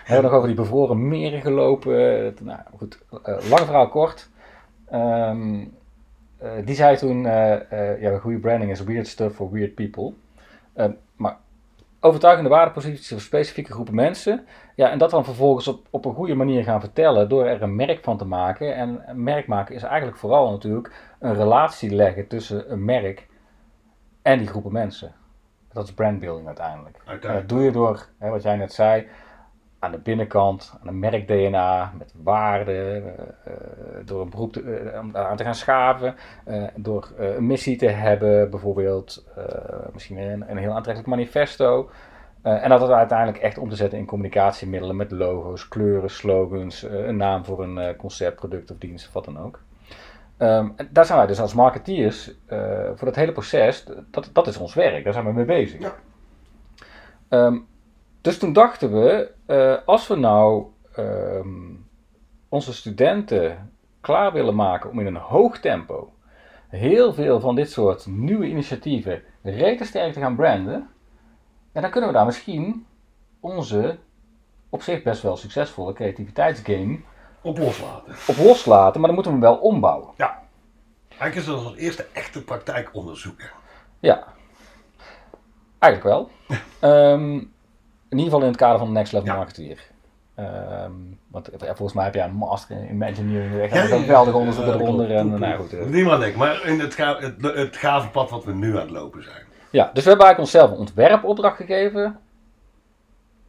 [0.06, 2.36] We hebben nog over die bevroren meren gelopen.
[2.42, 4.30] Nou goed, uh, lang verhaal kort.
[4.94, 5.74] Um,
[6.44, 7.24] uh, die zei toen,
[8.00, 10.14] ja, goede branding is weird stuff for weird people.
[10.76, 11.38] Um, maar
[12.06, 14.46] overtuigende waardeposities voor specifieke groepen mensen.
[14.76, 17.76] Ja, en dat dan vervolgens op, op een goede manier gaan vertellen door er een
[17.76, 18.76] merk van te maken.
[18.76, 23.28] En merk maken is eigenlijk vooral natuurlijk een relatie leggen tussen een merk
[24.22, 25.14] en die groepen mensen.
[25.74, 26.98] Dat is brandbuilding uiteindelijk.
[27.06, 27.50] uiteindelijk.
[27.50, 29.08] dat doe je door, hè, wat jij net zei,
[29.86, 33.54] aan de binnenkant, aan een merk-DNA, met waarden, uh,
[34.06, 36.16] door een beroep te, uh, aan te gaan schaven,
[36.76, 39.26] door een missie te hebben, bijvoorbeeld
[39.94, 41.90] misschien een, een heel aantrekkelijk manifesto.
[42.42, 47.18] en dat het uiteindelijk echt om te zetten in communicatiemiddelen met logo's, kleuren, slogans, een
[47.18, 49.60] naam voor een concept, product of dienst of wat dan ook.
[50.38, 52.32] Um, daar zijn wij dus als marketeers
[52.96, 55.82] voor dat hele proces, dat, dat is ons werk, daar zijn we mee bezig.
[55.82, 55.94] Ja.
[57.30, 57.68] Um,
[58.26, 60.66] dus toen dachten we, uh, als we nou
[60.98, 61.88] um,
[62.50, 66.14] onze studenten klaar willen maken om in een hoog tempo
[66.68, 69.24] heel veel van dit soort nieuwe initiatieven
[69.80, 70.90] sterk te gaan branden,
[71.72, 72.86] en dan kunnen we daar misschien
[73.40, 73.98] onze
[74.70, 77.00] op zich best wel succesvolle creativiteitsgame
[77.42, 78.16] op loslaten.
[78.28, 80.10] Op loslaten, maar dan moeten we hem wel ombouwen.
[80.18, 80.44] Ja.
[81.08, 83.42] Eigenlijk is dat als eerste echte praktijkonderzoek.
[84.00, 84.24] Ja.
[85.80, 86.30] Eigenlijk wel.
[86.92, 87.54] um,
[88.16, 89.36] in ieder geval in het kader van de Next Level ja.
[89.36, 89.80] Marketeer.
[90.40, 93.62] Um, want volgens mij heb jij een master in engineering.
[93.62, 95.16] Echt ja, ja, geweldig onderzoek eronder.
[95.16, 95.86] En, nou, goed, uh.
[95.86, 98.90] Niemand denk, maar in het, ga, het, het gave pad wat we nu aan het
[98.90, 99.44] lopen zijn.
[99.70, 102.20] Ja, dus we hebben eigenlijk onszelf een ontwerpopdracht gegeven.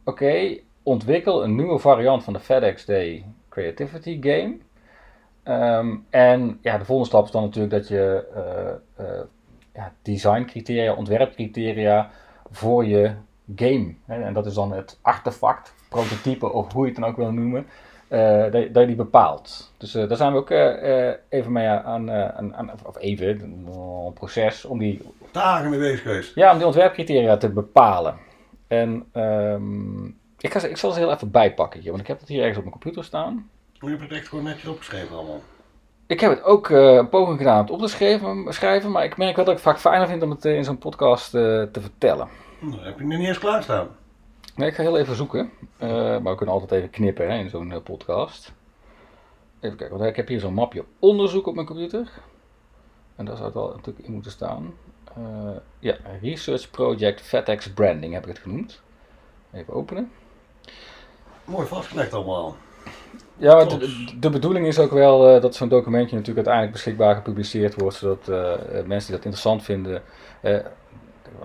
[0.03, 4.57] Oké, okay, ontwikkel een nieuwe variant van de FedEx Day Creativity Game.
[5.77, 9.21] Um, en ja, de volgende stap is dan natuurlijk dat je uh, uh,
[9.73, 12.09] ja, designcriteria, ontwerpcriteria
[12.51, 13.11] voor je
[13.55, 13.93] game.
[14.05, 17.31] Hè, en dat is dan het artefact, prototype of hoe je het dan ook wil
[17.31, 17.65] noemen.
[18.09, 19.71] Uh, dat, dat, je die bepaalt.
[19.77, 24.13] Dus uh, daar zijn we ook uh, even mee aan, aan, aan, of even, een
[24.13, 25.01] proces om die...
[25.31, 26.35] Dagen mee bezig geweest.
[26.35, 28.15] Ja, om die ontwerpcriteria te bepalen.
[28.67, 32.27] En um, ik, ga, ik zal ze heel even bijpakken hier, want ik heb het
[32.27, 33.49] hier ergens op mijn computer staan.
[33.73, 35.41] Je hebt het echt gewoon netjes opgeschreven allemaal.
[36.05, 39.17] Ik heb het ook een poging gedaan om het op te schrijven, schrijven, maar ik
[39.17, 42.27] merk wel dat ik het vaak fijner vind om het in zo'n podcast te vertellen.
[42.59, 43.87] Nou, heb je nu niet eens klaarstaan.
[44.55, 45.51] Nee, ik ga heel even zoeken.
[45.79, 48.53] Uh, maar we kunnen altijd even knippen hè, in zo'n uh, podcast.
[49.59, 52.11] Even kijken, want ik heb hier zo'n mapje onderzoek op mijn computer.
[53.15, 54.73] En daar zou het wel natuurlijk in moeten staan.
[55.17, 58.81] Uh, ja, Research Project FedEx Branding heb ik het genoemd.
[59.53, 60.11] Even openen.
[61.45, 62.55] Mooi vastgelegd allemaal.
[63.37, 67.95] Ja, de, de, bedoeling is ook wel dat zo'n documentje natuurlijk uiteindelijk beschikbaar gepubliceerd wordt,
[67.95, 68.25] zodat
[68.85, 70.01] mensen die dat interessant vinden,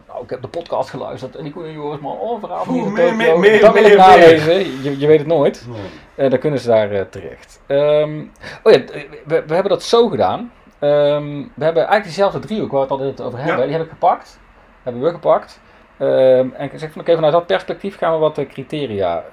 [0.08, 2.90] nou, ik heb de podcast geluisterd en ik kon Joris maar oh, verhaal van hier
[2.90, 5.66] meer, meer, meer, Dat wil ik nalezen, je, je weet het nooit.
[5.68, 6.24] Nee.
[6.24, 7.60] Uh, dan kunnen ze daar uh, terecht.
[7.66, 8.78] Um, oh ja,
[9.24, 10.52] we, we, hebben dat zo gedaan.
[10.80, 13.64] Um, we hebben eigenlijk diezelfde driehoek waar we het altijd over hebben, ja.
[13.64, 14.40] die heb ik gepakt.
[14.82, 15.60] Hebben we gepakt.
[15.98, 19.24] Um, en ik zeg van oké, okay, vanuit dat perspectief gaan we wat uh, criteria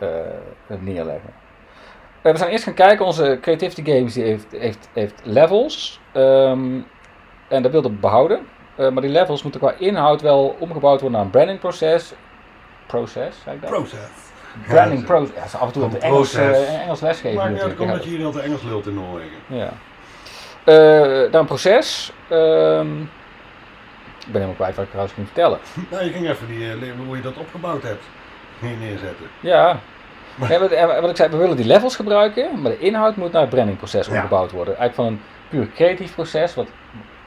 [0.68, 1.34] neerleggen.
[2.22, 6.02] we zijn eerst gaan kijken, onze Creativity Games die heeft, heeft, heeft levels.
[6.14, 8.40] en dat wilden we behouden.
[8.80, 12.14] Uh, maar die levels moeten qua inhoud wel omgebouwd worden naar een branding proces.
[12.86, 13.72] Proces, zei ik dat?
[13.72, 14.00] Proces.
[14.68, 15.52] Branding ja, proces.
[15.52, 18.04] Ja, af en toe op de Engels, uh, Engels lesgeven Maar ja, het komt dat
[18.04, 19.38] je hier altijd Engels lult in Noorwegen.
[19.48, 19.70] Ja.
[20.66, 22.14] Uh, dan proces.
[22.32, 23.02] Um,
[24.20, 25.60] ik ben helemaal kwijt wat ik trouwens ging vertellen.
[25.92, 28.04] nou, je ging even die, hoe je dat opgebouwd hebt
[28.60, 29.26] hier neerzetten.
[29.40, 29.80] Ja.
[30.48, 33.42] Ja, wat, wat ik zei, we willen die levels gebruiken, maar de inhoud moet naar
[33.42, 34.14] het brandingproces Ja.
[34.14, 34.78] omgebouwd worden.
[34.78, 36.68] Eigenlijk van een puur creatief proces, wat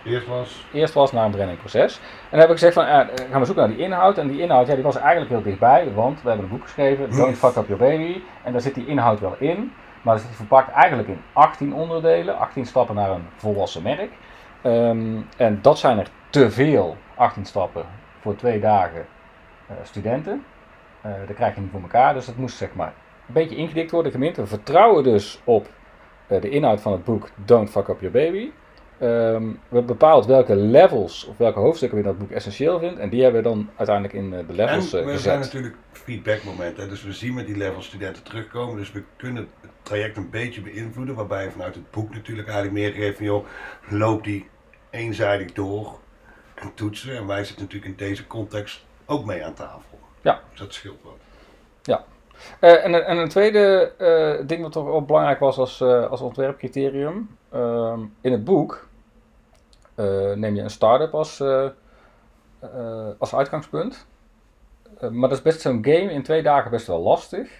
[0.04, 0.64] Eerst was...
[0.72, 1.98] eerst was naar een brandingproces.
[1.98, 2.92] En dan heb ik gezegd van, eh,
[3.30, 4.18] gaan we zoeken naar die inhoud.
[4.18, 7.10] En die inhoud, ja, die was eigenlijk heel dichtbij, want we hebben een boek geschreven,
[7.16, 8.22] Don't Fuck Up Your Baby.
[8.44, 12.38] En daar zit die inhoud wel in, maar dat is verpakt eigenlijk in 18 onderdelen,
[12.38, 14.10] 18 stappen naar een volwassen merk.
[14.62, 17.84] Ehm, en dat zijn er te veel, 18 stappen,
[18.20, 19.06] voor twee dagen
[19.66, 20.44] eh, studenten.
[21.00, 22.92] Eh dat krijg je niet voor elkaar, dus dat moest zeg maar
[23.26, 24.40] een beetje ingedikt worden, gemeente.
[24.40, 25.68] We vertrouwen dus op
[26.26, 28.50] de inhoud van het boek Don't Fuck Up Your Baby.
[28.98, 29.06] We
[29.68, 32.98] hebben bepaald welke levels of welke hoofdstukken we in dat boek essentieel vinden.
[32.98, 35.24] En die hebben we dan uiteindelijk in eh, de levels En eh, we gezet.
[35.24, 36.88] zijn natuurlijk feedbackmomenten.
[36.88, 38.76] Dus we zien met die level studenten terugkomen.
[38.76, 41.14] Dus we kunnen het traject een beetje beïnvloeden.
[41.14, 43.46] Waarbij je vanuit het boek natuurlijk eigenlijk meer geeft van joh,
[43.88, 44.48] loop die
[44.90, 45.98] eenzijdig door
[46.54, 47.16] en toetsen.
[47.16, 49.98] En wij zitten natuurlijk in deze context ook mee aan tafel.
[50.20, 50.40] Ja.
[50.50, 51.16] Dus dat scheelt wat.
[52.60, 53.92] Eh, en, een- en een tweede
[54.46, 57.36] ding wat toch wel belangrijk was als, als ontwerpcriterium.
[57.52, 58.90] Ehm, in het boek
[59.94, 61.64] eh, neem je een start-up als, eh,
[62.60, 64.06] eh, als uitgangspunt.
[65.00, 67.50] Maar dat is best zo'n game in twee dagen best wel lastig.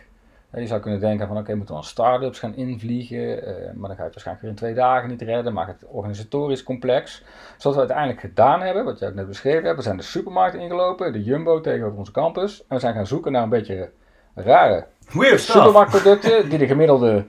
[0.54, 3.42] Je zou kunnen denken van oké, moeten we dan start-ups gaan invliegen.
[3.74, 5.52] maar dan ga je het waarschijnlijk weer in twee dagen niet redden.
[5.52, 7.22] Maak het organisatorisch complex.
[7.54, 9.76] Dus wat we uiteindelijk gedaan hebben, wat jij ook net beschreven hebt.
[9.76, 12.60] We zijn de supermarkt ingelopen, de Jumbo tegenover onze campus.
[12.60, 13.90] En we zijn gaan zoeken naar een beetje
[14.34, 17.26] rare Weird supermarktproducten die de gemiddelde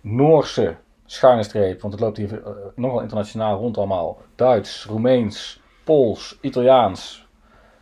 [0.00, 0.76] Noorse
[1.12, 7.26] schuine streep, want het loopt hier eh, nogal internationaal rond allemaal, Duits, Roemeens, Pools, Italiaans,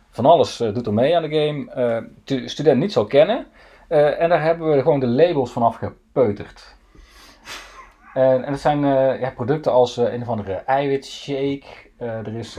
[0.09, 3.47] van alles eh, doet er mee aan de game, eh, de student niet zal kennen.
[3.87, 6.75] En daar hebben we gewoon de labels vanaf gepeuterd.
[8.13, 8.79] En, en dat zijn
[9.19, 11.65] ja, producten als een of andere eiwitshake.
[11.97, 12.53] er is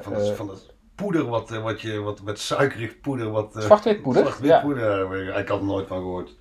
[0.00, 0.50] van, eh, van
[0.94, 4.60] poeder wat, wat je wat met suikerig poeder wat Zwart-wit poeder, zwart-wit ja.
[4.60, 6.36] poeder ik had er nooit van gehoord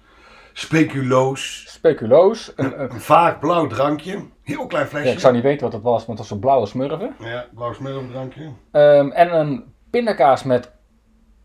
[0.53, 2.53] speculoos speculoos.
[2.55, 2.91] Een, een-
[3.39, 6.17] blauw drankje heel klein ja, flesje ik zou niet weten wat het was, maar het
[6.17, 7.15] was een blauwe smurven.
[7.19, 10.71] ja blauw smurfdrankje Ehm, en een pindakaas met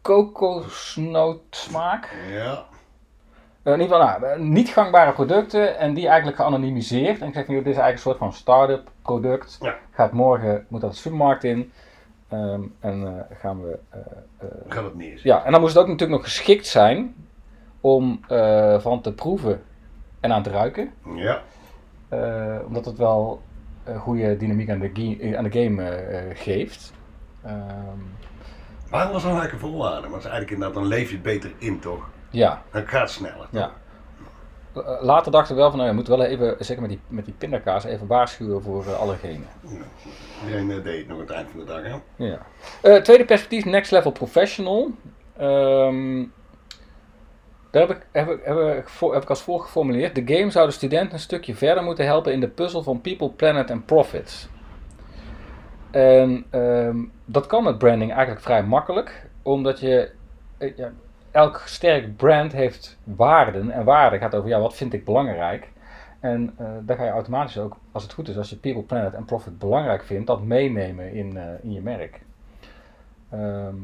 [0.02, 2.08] kokosnootsmaak.
[2.32, 2.64] ja
[3.62, 7.20] Eh, in ieder geval, nou, eh, niet gangbare producten en die eigenlijk geanonimiseerd.
[7.20, 9.58] En ik zeg joh, dit is eigenlijk een soort van start-up product.
[9.60, 9.74] Ja.
[9.90, 11.72] Gaat morgen, moet dat de supermarkt in.
[12.28, 13.78] Ehm, en eh, gaan we...
[13.90, 13.98] eh,
[14.68, 17.14] gaat het neer ja, en dan moest het ook natuurlijk nog geschikt zijn
[17.94, 19.62] om eh, van te proeven
[20.20, 20.90] en aan te ruiken.
[21.14, 21.42] ja
[22.08, 23.42] Eh, omdat het wel
[23.84, 26.92] een goede dynamiek aan de, ge- aan de game eh, eh, geeft.
[27.44, 27.56] Ehm,
[28.90, 31.14] waarom was dat nou eigenlijk een voorwaarde maar dat is eigenlijk inderdaad dan leef je
[31.14, 33.70] het beter in toch ja, dan gaat het sneller Ja.
[34.74, 37.24] Eh, Later dachten we wel van, nou, je moet wel even, zeker met die, met
[37.24, 39.46] die pindakaas, even waarschuwen voor eh, allergenen.
[39.62, 39.68] Ja.
[40.44, 42.38] iedereen eh, deed het nog aan het eind van de dag hè Ja.
[42.82, 44.90] Eh, tweede perspectief, next level professional.
[45.36, 46.24] Ehm,
[47.70, 50.14] daar heb ik, heb, als volgt geformuleerd.
[50.14, 53.30] De game zou de student een stukje verder moeten helpen in de puzzel van people,
[53.30, 54.48] planet en profits.
[55.90, 60.10] En ehm, dat kan met branding eigenlijk vrij makkelijk, omdat je
[60.58, 60.84] eh,
[61.30, 65.68] elk sterk brand heeft waarden en waarden gaat over ja, wat vind ik belangrijk.
[66.20, 69.14] En eh daar ga je automatisch ook, als het goed is, als je people, planet
[69.14, 72.20] en profit belangrijk vindt, dat meenemen in, eh, in je merk.
[73.30, 73.74] Ehm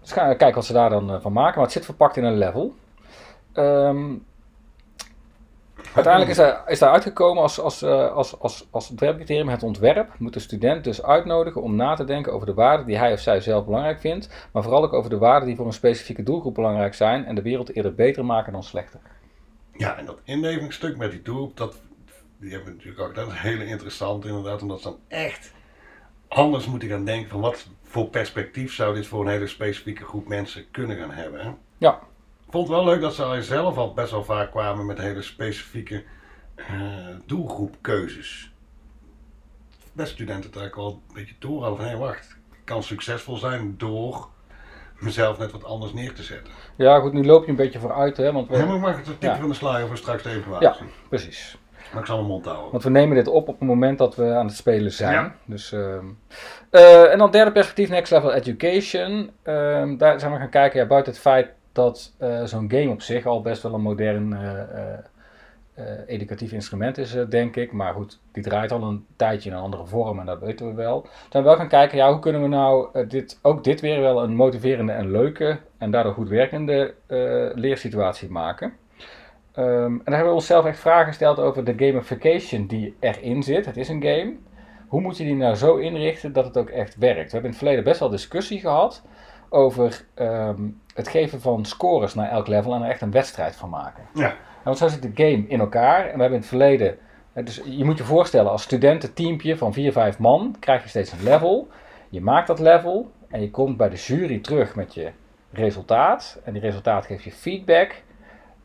[0.00, 2.38] dus we kijken wat ze daar dan van maken, maar het zit verpakt in een
[2.38, 2.74] level.
[3.58, 4.14] Ehm,
[5.94, 10.32] uiteindelijk is daar, is uitgekomen als, als, eh, als, als, als ontwerpcriterium het ontwerp moet
[10.32, 13.40] de student dus uitnodigen om na te denken over de waarden die hij of zij
[13.40, 16.94] zelf belangrijk vindt, maar vooral ook over de waarden die voor een specifieke doelgroep belangrijk
[16.94, 19.00] zijn en de wereld eerder beter maken dan slechter.
[19.72, 21.80] Ja, en dat inlevingsstuk met die doelgroep, dat
[22.40, 23.14] die hebben natuurlijk ook.
[23.14, 25.52] Dat is heel interessant inderdaad, omdat ze dan echt
[26.28, 30.28] anders moeten gaan denken van wat voor perspectief zou dit voor een hele specifieke groep
[30.28, 31.40] mensen kunnen gaan hebben.
[31.40, 31.50] Hè?
[31.78, 32.00] Ja,
[32.50, 35.22] vond het wel leuk dat ze al zelf al best wel vaak kwamen met hele
[35.22, 36.04] specifieke
[36.56, 36.66] eh,
[37.26, 38.52] doelgroepkeuzes.
[39.92, 43.36] Best studenten het eigenlijk wel een beetje door hadden van hé wacht, ik kan succesvol
[43.36, 44.28] zijn door
[44.98, 46.52] mezelf net wat anders neer te zetten.
[46.76, 48.96] ja goed, nu loop je een beetje vooruit, hè, want we, Ja, maar ik mag
[48.96, 49.36] het tipje Ja.
[49.36, 50.86] van de voor straks de evaluatie.
[51.08, 51.58] precies.
[51.92, 52.70] Maar ik zal mijn mond houden.
[52.70, 55.12] Want we nemen dit op op het moment dat we aan het spelen zijn.
[55.12, 55.34] Ja.
[55.44, 56.04] Dus, ehm,
[56.70, 59.30] eh, en dan derde perspectief, next level education.
[59.42, 61.48] Ehm, daar zijn we gaan kijken, ja, buiten het feit
[61.78, 64.92] dat eh, zo'n game op zich al best wel een modern eh,
[65.74, 67.72] eh, educatief instrument is, denk ik.
[67.72, 70.74] Maar goed, die draait al een tijdje in een andere vorm en dat weten we
[70.74, 71.06] wel.
[71.30, 74.22] Zijn we wel gaan kijken, ja, hoe kunnen we nou dit, ook dit weer wel
[74.22, 76.94] een motiverende en leuke en daardoor goed werkende
[77.54, 78.72] leersituatie maken.
[79.52, 83.66] Ehm, en daar hebben we onszelf echt vragen gesteld over de gamification die erin zit.
[83.66, 84.36] Het is een game.
[84.88, 87.24] Hoe moet je die nou zo inrichten dat het ook echt werkt?
[87.24, 89.02] We hebben in het verleden best wel discussie gehad
[89.48, 90.62] over ehm,
[90.94, 94.02] het geven van scores naar elk level en er echt een wedstrijd van maken.
[94.14, 94.20] Ja.
[94.20, 94.34] Nou,
[94.64, 95.98] want zo zit de game in elkaar.
[96.00, 96.98] En we hebben in het verleden.
[97.32, 101.12] eh, Dus je moet je voorstellen, als studententeampje van 4, 5 man krijg je steeds
[101.12, 101.68] een level.
[102.08, 105.10] Je maakt dat level en je komt bij de jury terug met je
[105.52, 106.40] resultaat.
[106.44, 108.02] En die resultaat geeft je feedback.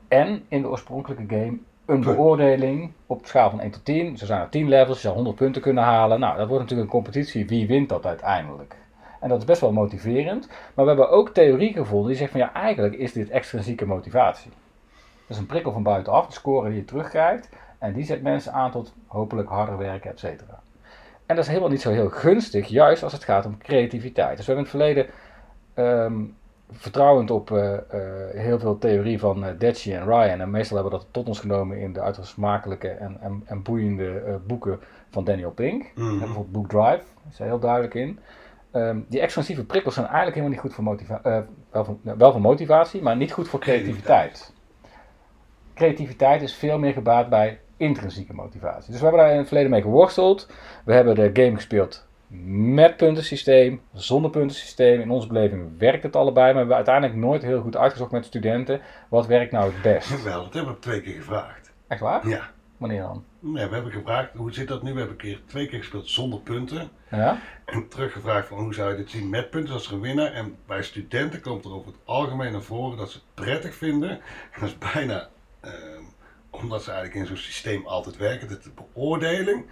[0.07, 4.17] En in de oorspronkelijke game een beoordeling op schaal van 1 tot 10.
[4.17, 6.19] Zo zijn er 10 levels, je zou 100 punten kunnen halen.
[6.19, 7.47] Nou, dat wordt natuurlijk een competitie.
[7.47, 8.75] Wie wint dat uiteindelijk?
[9.23, 10.47] En dat is best wel motiverend.
[10.47, 14.51] Maar we hebben ook theorie gevonden die zegt van ja, eigenlijk is dit extrinsieke motivatie.
[14.93, 17.49] Dat is een prikkel van buitenaf, de score die je terugkrijgt.
[17.77, 20.61] En die zet mensen aan tot hopelijk harder werken, et cetera.
[21.25, 24.37] En dat is helemaal niet zo heel gunstig, juist als het gaat om creativiteit.
[24.37, 25.07] Dus we hebben in het verleden,
[25.73, 26.23] ehm,
[26.71, 27.81] vertrouwend op eh, eh,
[28.31, 31.39] heel veel theorie van uh, Detchi en Ryan, en meestal hebben we dat tot ons
[31.39, 35.91] genomen in de uiterst smakelijke en, en, en boeiende boeken van Daniel Pink.
[35.95, 36.17] Mhm.
[36.17, 38.19] Bijvoorbeeld Book Drive, daar is hij heel duidelijk in.
[38.73, 41.31] Ehm, die expansieve prikkels zijn eigenlijk helemaal niet goed voor motivatie.
[41.71, 44.53] wel, voor, wel voor motivatie, maar niet goed voor creativiteit.
[45.73, 48.91] Creativiteit is veel meer gebaat bij intrinsieke motivatie.
[48.91, 50.49] Dus we hebben daar in het verleden mee geworsteld.
[50.85, 52.05] We hebben de game gespeeld
[52.75, 55.01] met puntensysteem, zonder puntensysteem.
[55.01, 58.25] In onze beleving werkt het allebei, maar we hebben uiteindelijk nooit heel goed uitgezocht met
[58.25, 60.23] studenten wat werkt nou het best.
[60.23, 61.71] Wel, dat hebben we twee keer gevraagd.
[61.87, 62.27] Echt waar?
[62.27, 62.51] Ja.
[63.39, 64.93] Nee, we hebben gevraagd, hoe zit dat nu?
[64.93, 66.89] We hebben een keer, twee keer gespeeld zonder punten.
[67.09, 67.39] Ja?
[67.65, 70.31] En teruggevraagd van hoe zou je dit zien met punten als er een winnaar.
[70.31, 74.09] En bij studenten komt er over het algemeen naar voren dat ze het prettig vinden.
[74.51, 76.03] En dat is bijna ehm,
[76.49, 78.49] omdat ze eigenlijk in zo'n systeem altijd werken.
[78.49, 79.65] Dat de beoordeling,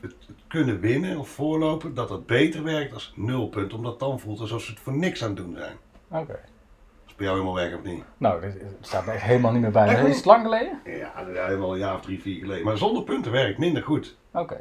[0.00, 3.76] het, het kunnen winnen of voorlopen, dat dat beter werkt als nul punten.
[3.76, 5.76] Omdat het dan voelt alsof ze het voor niks aan het doen zijn.
[6.08, 6.32] Oké.
[6.32, 6.59] Is
[7.20, 8.02] bij jou helemaal weg of niet?
[8.16, 9.86] Nou, het staat echt helemaal niet meer bij.
[9.88, 10.06] Echt?
[10.06, 10.80] Is het lang geleden?
[10.84, 11.12] Ja,
[11.46, 12.64] helemaal een jaar of drie, vier geleden.
[12.64, 14.16] Maar zonder punten werkt minder goed.
[14.32, 14.60] Oké.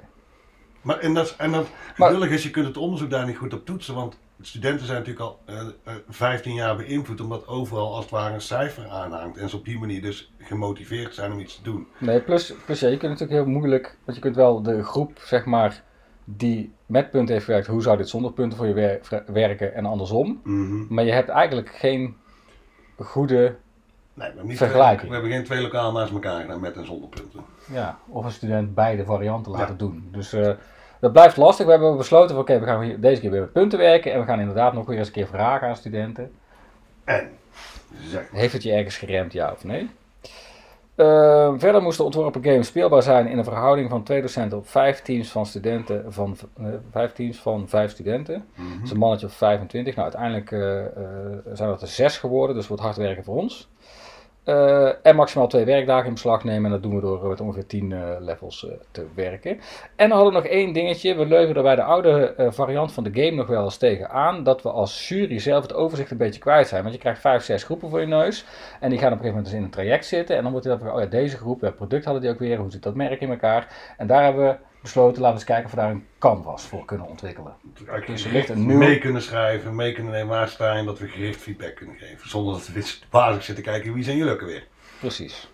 [0.81, 1.67] Maar, en dat, en dat
[1.97, 4.97] Maar- lullig is, je kunt het onderzoek daar niet goed op toetsen, want studenten zijn
[4.97, 9.37] natuurlijk al eh, eh, 15 jaar beïnvloed, omdat overal als het ware een cijfer aanhangt.
[9.37, 11.87] En ze op die manier dus gemotiveerd zijn om iets te doen.
[11.97, 15.19] Nee, plus, plus ja, je kunt natuurlijk heel moeilijk, want je kunt wel de groep,
[15.19, 15.83] zeg maar,
[16.23, 19.85] die met punten heeft gewerkt, hoe zou dit zonder punten voor je wer- werken en
[19.85, 20.41] andersom.
[20.43, 20.93] Mhm.
[20.93, 22.15] Maar je hebt eigenlijk geen
[23.05, 23.53] goede, Nee,
[24.13, 24.97] we hebben, niet Vergelijking.
[24.99, 27.39] Twee, we hebben geen twee lokaal naast elkaar gedaan met en zonder punten.
[27.71, 29.73] ja, of een student beide varianten laten Ja.
[29.77, 30.09] doen.
[30.11, 30.51] Dus eh,
[30.99, 31.65] dat blijft lastig.
[31.65, 34.19] We hebben besloten van oké, we gaan hier- deze keer weer met punten werken en
[34.19, 36.31] we gaan inderdaad nog weer eens een keer vragen aan studenten.
[37.03, 37.29] En,
[38.01, 39.89] zeg maar, Heeft het je ergens geremd, ja of nee?
[40.99, 44.67] Eh, verder moest de ontworpen game speelbaar zijn in een verhouding van twee docenten op
[44.67, 48.45] vijf teams van studenten van eh, vijf teams van vijf studenten.
[48.55, 48.73] mhm.
[48.73, 49.95] Dat is een mannetje of 25.
[49.95, 53.69] Nou, uiteindelijk eh, eh, zijn dat er zes geworden, dus wordt hard werken voor ons.
[54.49, 56.65] Eh, en maximaal twee werkdagen in beslag nemen.
[56.65, 59.59] En dat doen we door met ongeveer 10 eh, levels eh, te werken.
[59.95, 61.15] En dan hadden we nog één dingetje.
[61.15, 64.43] We leuven er bij de oude variant van de game nog wel eens tegen aan.
[64.43, 66.81] Dat we als jury zelf het overzicht een beetje kwijt zijn.
[66.81, 68.45] Want je krijgt vijf, zes groepen voor je neus.
[68.79, 70.35] En die gaan op een gegeven moment dus in een traject zitten.
[70.35, 72.57] En dan wordt er dan oh ja, deze groep, welk product hadden die ook weer?
[72.57, 73.93] Hoe zit dat merk in elkaar?
[73.97, 76.85] En daar hebben we besloten, laten we eens kijken of we daar een canvas voor
[76.85, 77.53] kunnen ontwikkelen.
[77.73, 80.99] Dus er gericht ligt een nieuw- mee kunnen schrijven, mee kunnen nemen waar staan dat
[80.99, 82.29] we gericht feedback kunnen geven.
[82.29, 84.67] Zonder dat we basis zitten kijken wie zijn jullie ook weer.
[84.99, 85.49] Precies.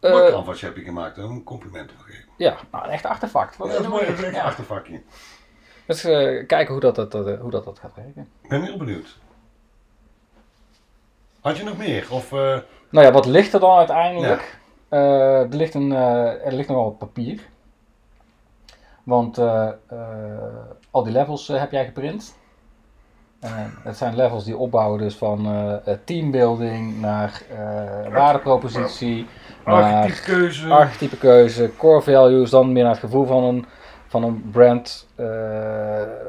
[0.00, 1.22] Mooi Eh, canvas heb je gemaakt, hè?
[1.22, 2.24] een compliment voor geven.
[2.36, 3.56] ja, nou, een echt artefact.
[3.56, 4.44] Wat Ja, dat is mooi, dat is echt een Ja.
[4.44, 5.00] achtervakje.
[5.86, 8.28] Dus eh, kijken hoe dat, dat, dat, hoe dat, dat gaat werken.
[8.42, 9.18] Ik ben heel benieuwd.
[11.40, 12.06] Had je nog meer?
[12.10, 12.38] Of, eh,
[12.90, 14.58] Nou ja, wat ligt er dan uiteindelijk?
[14.88, 17.40] Eh, er, ligt een, eh, er ligt nogal wat papier.
[19.08, 19.98] Want eh, eh,
[20.90, 22.36] al die levels eh, heb jij geprint.
[23.82, 25.48] Het zijn levels die opbouwen dus van
[26.04, 27.42] teambuilding naar
[28.12, 29.26] waardepropositie,
[29.64, 30.68] archetypekeuze?
[30.68, 33.66] archetypekeuze, core values, dan meer naar het gevoel van een,
[34.06, 35.08] van een brand,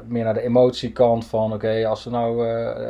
[0.08, 2.38] meer naar de emotiekant van oké, als er nou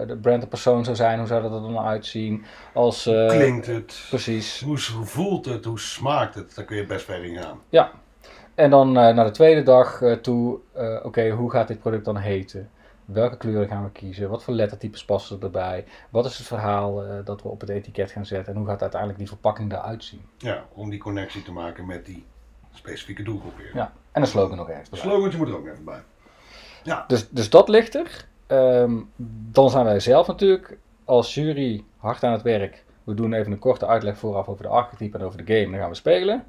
[0.08, 2.46] de brand een persoon zou zijn, hoe zou dat er dan uitzien?
[2.74, 4.06] Als, Klinkt het?
[4.10, 4.62] Precies.
[4.62, 5.66] Hoe, voelt het?
[5.66, 6.56] Hoe smaakt het?
[6.56, 7.60] Daar kun je best ver in gaan.
[7.70, 7.92] Ja.
[8.60, 12.06] En dan eh, naar de tweede dag eh, toe, eh, oké, hoe gaat dit product
[12.06, 12.70] dan heten?
[13.06, 14.30] Welke kleuren gaan we kiezen?
[14.30, 15.86] Wat voor lettertypes passen erbij?
[16.10, 18.54] Wat is het verhaal dat we op het etiket gaan zetten?
[18.54, 20.22] En hoe gaat uiteindelijk die verpakking eruit zien?
[20.38, 22.26] Ja, om die connectie te maken met die
[22.72, 23.72] specifieke doelgroep weer.
[23.74, 23.94] Ja.
[24.12, 25.00] En een slogan nog ergens bij.
[25.00, 26.02] Slogantje moet er ook even bij.
[26.84, 28.26] Ja, Dus, dus dat ligt er.
[28.48, 28.98] Ehm,
[29.52, 32.84] dan zijn wij zelf natuurlijk als jury hard aan het werk.
[33.04, 35.72] We doen even een korte uitleg vooraf over de archetype en over de game.
[35.72, 36.46] Dan gaan we spelen.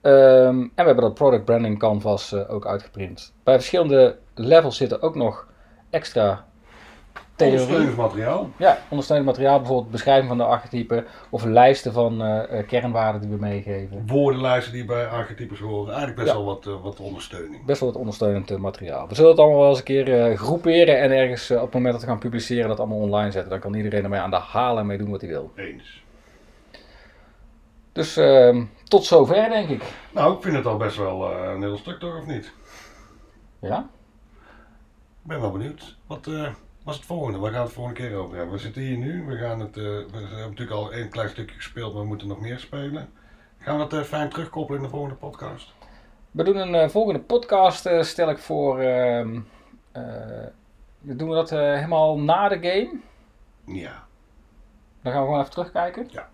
[0.00, 3.32] Ehm, en we hebben dat product branding canvas eh, ook uitgeprint.
[3.44, 5.46] Bij verschillende levels zitten ook nog
[5.90, 6.44] extra
[7.36, 7.58] theorie.
[7.60, 8.50] Ondersteuningsmateriaal.
[8.56, 13.30] Ja, ondersteunend materiaal, bijvoorbeeld beschrijving van de archetypen of lijsten van eh, eh, kernwaarden die
[13.30, 14.02] we meegeven.
[14.06, 15.88] Woordenlijsten die bij archetypes horen.
[15.88, 16.34] Eigenlijk best Ja.
[16.34, 17.64] wel wat, wat ondersteuning.
[17.64, 19.08] Best wel wat ondersteunend materiaal.
[19.08, 22.02] We zullen het allemaal wel eens een keer groeperen en ergens op het moment dat
[22.02, 23.50] we gaan publiceren dat allemaal online zetten.
[23.50, 25.50] Dan kan iedereen ermee aan de haal en mee doen wat hij wil.
[25.56, 25.99] Eens.
[27.92, 29.82] Dus ehm, tot zover denk ik.
[30.12, 32.52] Nou, ik vind het al best wel eh, een heel stuk toch, of niet?
[33.58, 33.88] Ja?
[35.22, 35.96] Ik ben wel benieuwd.
[36.06, 37.38] Wat eh, was het volgende?
[37.38, 38.54] Waar gaan we het volgende keer over hebben?
[38.54, 39.24] We zitten hier nu.
[39.26, 42.28] We, gaan het, eh, we hebben natuurlijk al een klein stukje gespeeld, maar we moeten
[42.28, 43.12] nog meer spelen.
[43.58, 45.72] Gaan we dat fijn terugkoppelen in de volgende podcast?
[46.30, 48.78] We doen een volgende podcast, stel ik voor.
[48.80, 49.40] ehm,
[49.92, 50.46] eh,
[51.00, 53.00] doen we dat helemaal na de game?
[53.78, 54.06] Ja.
[55.02, 56.08] Dan gaan we gewoon even terugkijken.
[56.10, 56.28] Ja.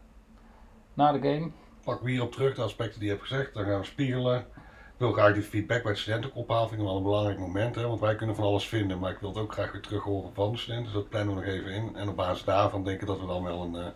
[0.96, 1.50] Na de game.
[1.84, 3.54] Pak we hierop terug, de aspecten die je hebt gezegd.
[3.54, 4.38] Dan gaan we spiegelen.
[4.38, 6.68] Ik wil graag die feedback bij de studenten ook ophalen.
[6.68, 7.74] Vind ik wel een belangrijk moment.
[7.74, 7.86] Hè?
[7.88, 8.98] Want wij kunnen van alles vinden.
[8.98, 10.84] Maar ik wil het ook graag weer terug horen van de studenten.
[10.92, 11.96] Dus dat plannen we nog even in.
[11.96, 13.86] En op basis daarvan denken dat we dan wel een, eh,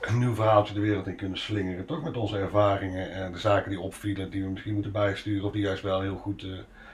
[0.00, 1.86] een nieuw verhaaltje de wereld in kunnen slingeren.
[1.86, 4.30] Toch met onze ervaringen en de zaken die opvielen.
[4.30, 5.44] Die we misschien moeten bijsturen.
[5.46, 6.48] Of die juist wel heel goed, eh,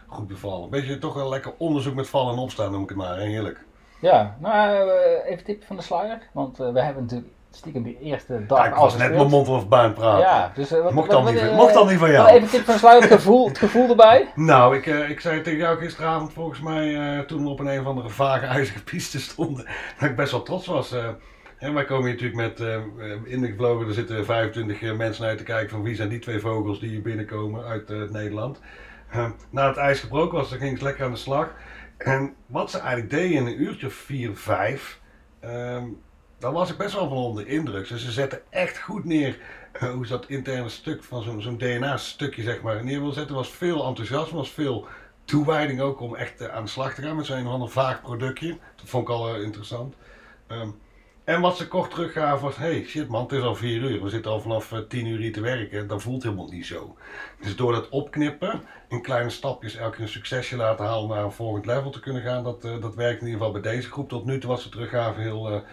[0.07, 0.71] goed bevallen.
[0.71, 3.17] Beetje toch wel lekker onderzoek met vallen en opstaan noem ik het maar.
[3.19, 3.25] hè?
[3.25, 3.65] Heerlijk.
[4.01, 6.23] Ja, nou eh, even tip van de sluier.
[6.33, 9.69] Want we hebben natuurlijk stiekem die eerste dag Ja, ik was net mijn mond van
[9.69, 10.21] baan praten.
[10.21, 12.29] Ja, dus eh, wat, Mocht dan wat, niet van- eh, mocht dan niet van jou.
[12.29, 14.29] Even tip van de het gevoel, het gevoel erbij.
[14.35, 17.81] Nou, ik, eh, ik zei tegen jou gisteravond volgens mij, toen we op een, een
[17.81, 19.65] of andere vage ijzige piste stonden,
[19.99, 20.95] dat ik best wel trots was.
[21.57, 22.77] Hè, wij komen hier natuurlijk met eh
[23.25, 26.81] ingevlogen, er zitten 25 eh, mensen je te kijken van wie zijn die twee vogels
[26.81, 28.61] die hier binnenkomen uit Nederland.
[29.11, 31.55] Eh, na het ijs gebroken was, dan ging ze lekker aan de slag.
[31.97, 35.01] En wat ze eigenlijk deden in een uurtje of vier, vijf,
[35.41, 35.85] ehm,
[36.45, 37.87] daar was ik best wel van onder de indruk.
[37.87, 39.39] Ze zetten echt goed neer
[39.73, 43.31] eh, hoe ze dat interne stuk van zo'n DNA-stukje zeg maar neer wil zetten.
[43.31, 44.87] Er was veel enthousiasme, was veel
[45.25, 48.01] toewijding ook om echt eh, aan de slag te gaan met zo'n een of vaag
[48.01, 48.59] productje.
[48.77, 49.95] Dat vond ik al eh, interessant.
[50.47, 50.69] Ehm,
[51.25, 54.03] en wat ze kort teruggaven was, hey shit man, het is al vier uur.
[54.03, 55.87] We zitten al vanaf tien uur hier te werken.
[55.87, 56.97] Dat voelt helemaal niet zo.
[57.41, 61.33] Dus door dat opknippen, in kleine stapjes elke keer een succesje laten halen naar een
[61.33, 62.45] volgend level te kunnen gaan.
[62.45, 64.09] Dat, dat werkt in ieder geval bij deze groep.
[64.09, 65.65] Tot nu toe was ze teruggaven heel,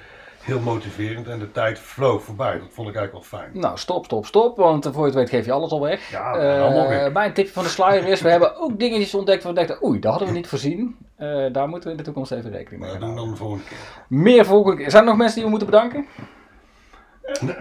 [0.42, 1.28] heel motiverend.
[1.28, 2.52] En de tijd vloog voorbij.
[2.60, 3.52] Dat vond ik eigenlijk wel fijn.
[3.54, 4.58] Nou, stop, stop, stop.
[4.58, 6.10] Want voor je het weet geef je alles al weg.
[6.12, 9.60] Ja, Eh, mijn tipje van de sluier is, we hebben ook dingetjes ontdekt waar we
[9.66, 10.96] dachten, oei, dat hadden we niet voorzien.
[11.16, 13.24] Eh, daar moeten we in de toekomst even rekening mee Maar dat doen houden.
[13.24, 13.78] dan de volgende keer.
[14.08, 14.92] Meer volgende keer.
[14.92, 16.06] Zijn er nog mensen die we moeten bedanken?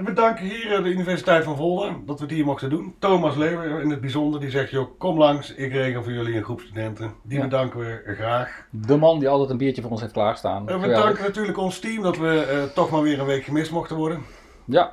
[0.05, 2.95] We danken hier eh, de Universiteit van Volda dat we het hier mochten doen.
[2.99, 6.43] Thomas Leeuwen in het bijzonder, die zegt, joh, kom langs, ik regel voor jullie een
[6.45, 7.13] groep studenten.
[7.23, 7.45] Die Ja.
[7.45, 8.67] bedanken we graag.
[8.71, 10.69] De man die altijd een biertje voor ons heeft klaarstaan.
[10.69, 11.05] En we Geweldig.
[11.05, 14.23] danken natuurlijk ons team dat we eh, toch maar weer een week gemist mochten worden.
[14.65, 14.93] Ja.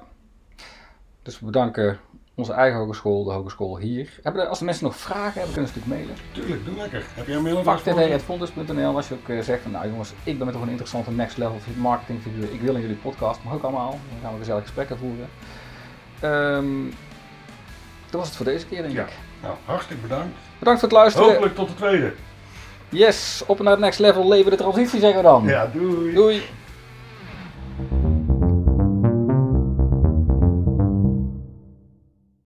[1.23, 1.99] Dus we bedanken
[2.37, 4.09] onze eigen hogeschool, de hogeschool hier.
[4.23, 6.23] Hebben als de mensen nog vragen hebben, kunnen ze natuurlijk mailen.
[6.31, 7.03] Tuurlijk, doe lekker.
[7.13, 8.35] Heb jij een mailadres voor
[8.95, 11.37] Als je ook eh, zegt van nou jongens, ik ben met toch een interessante next
[11.37, 12.53] level marketingfiguur.
[12.53, 13.89] Ik wil in jullie podcast, mag ook allemaal.
[13.89, 15.29] Dan gaan we gezellig gesprekken voeren.
[16.19, 16.83] Ehm,
[18.09, 19.03] dat was het voor deze keer denk Ja.
[19.03, 19.11] ik.
[19.41, 20.37] Nou, hartstikke bedankt.
[20.59, 21.27] Bedankt voor het luisteren.
[21.29, 22.13] Hopelijk tot de tweede.
[22.89, 25.43] Yes, op naar het next level, leven de transitie zeggen we dan.
[25.45, 26.13] Ja, doei.
[26.13, 26.41] Doei.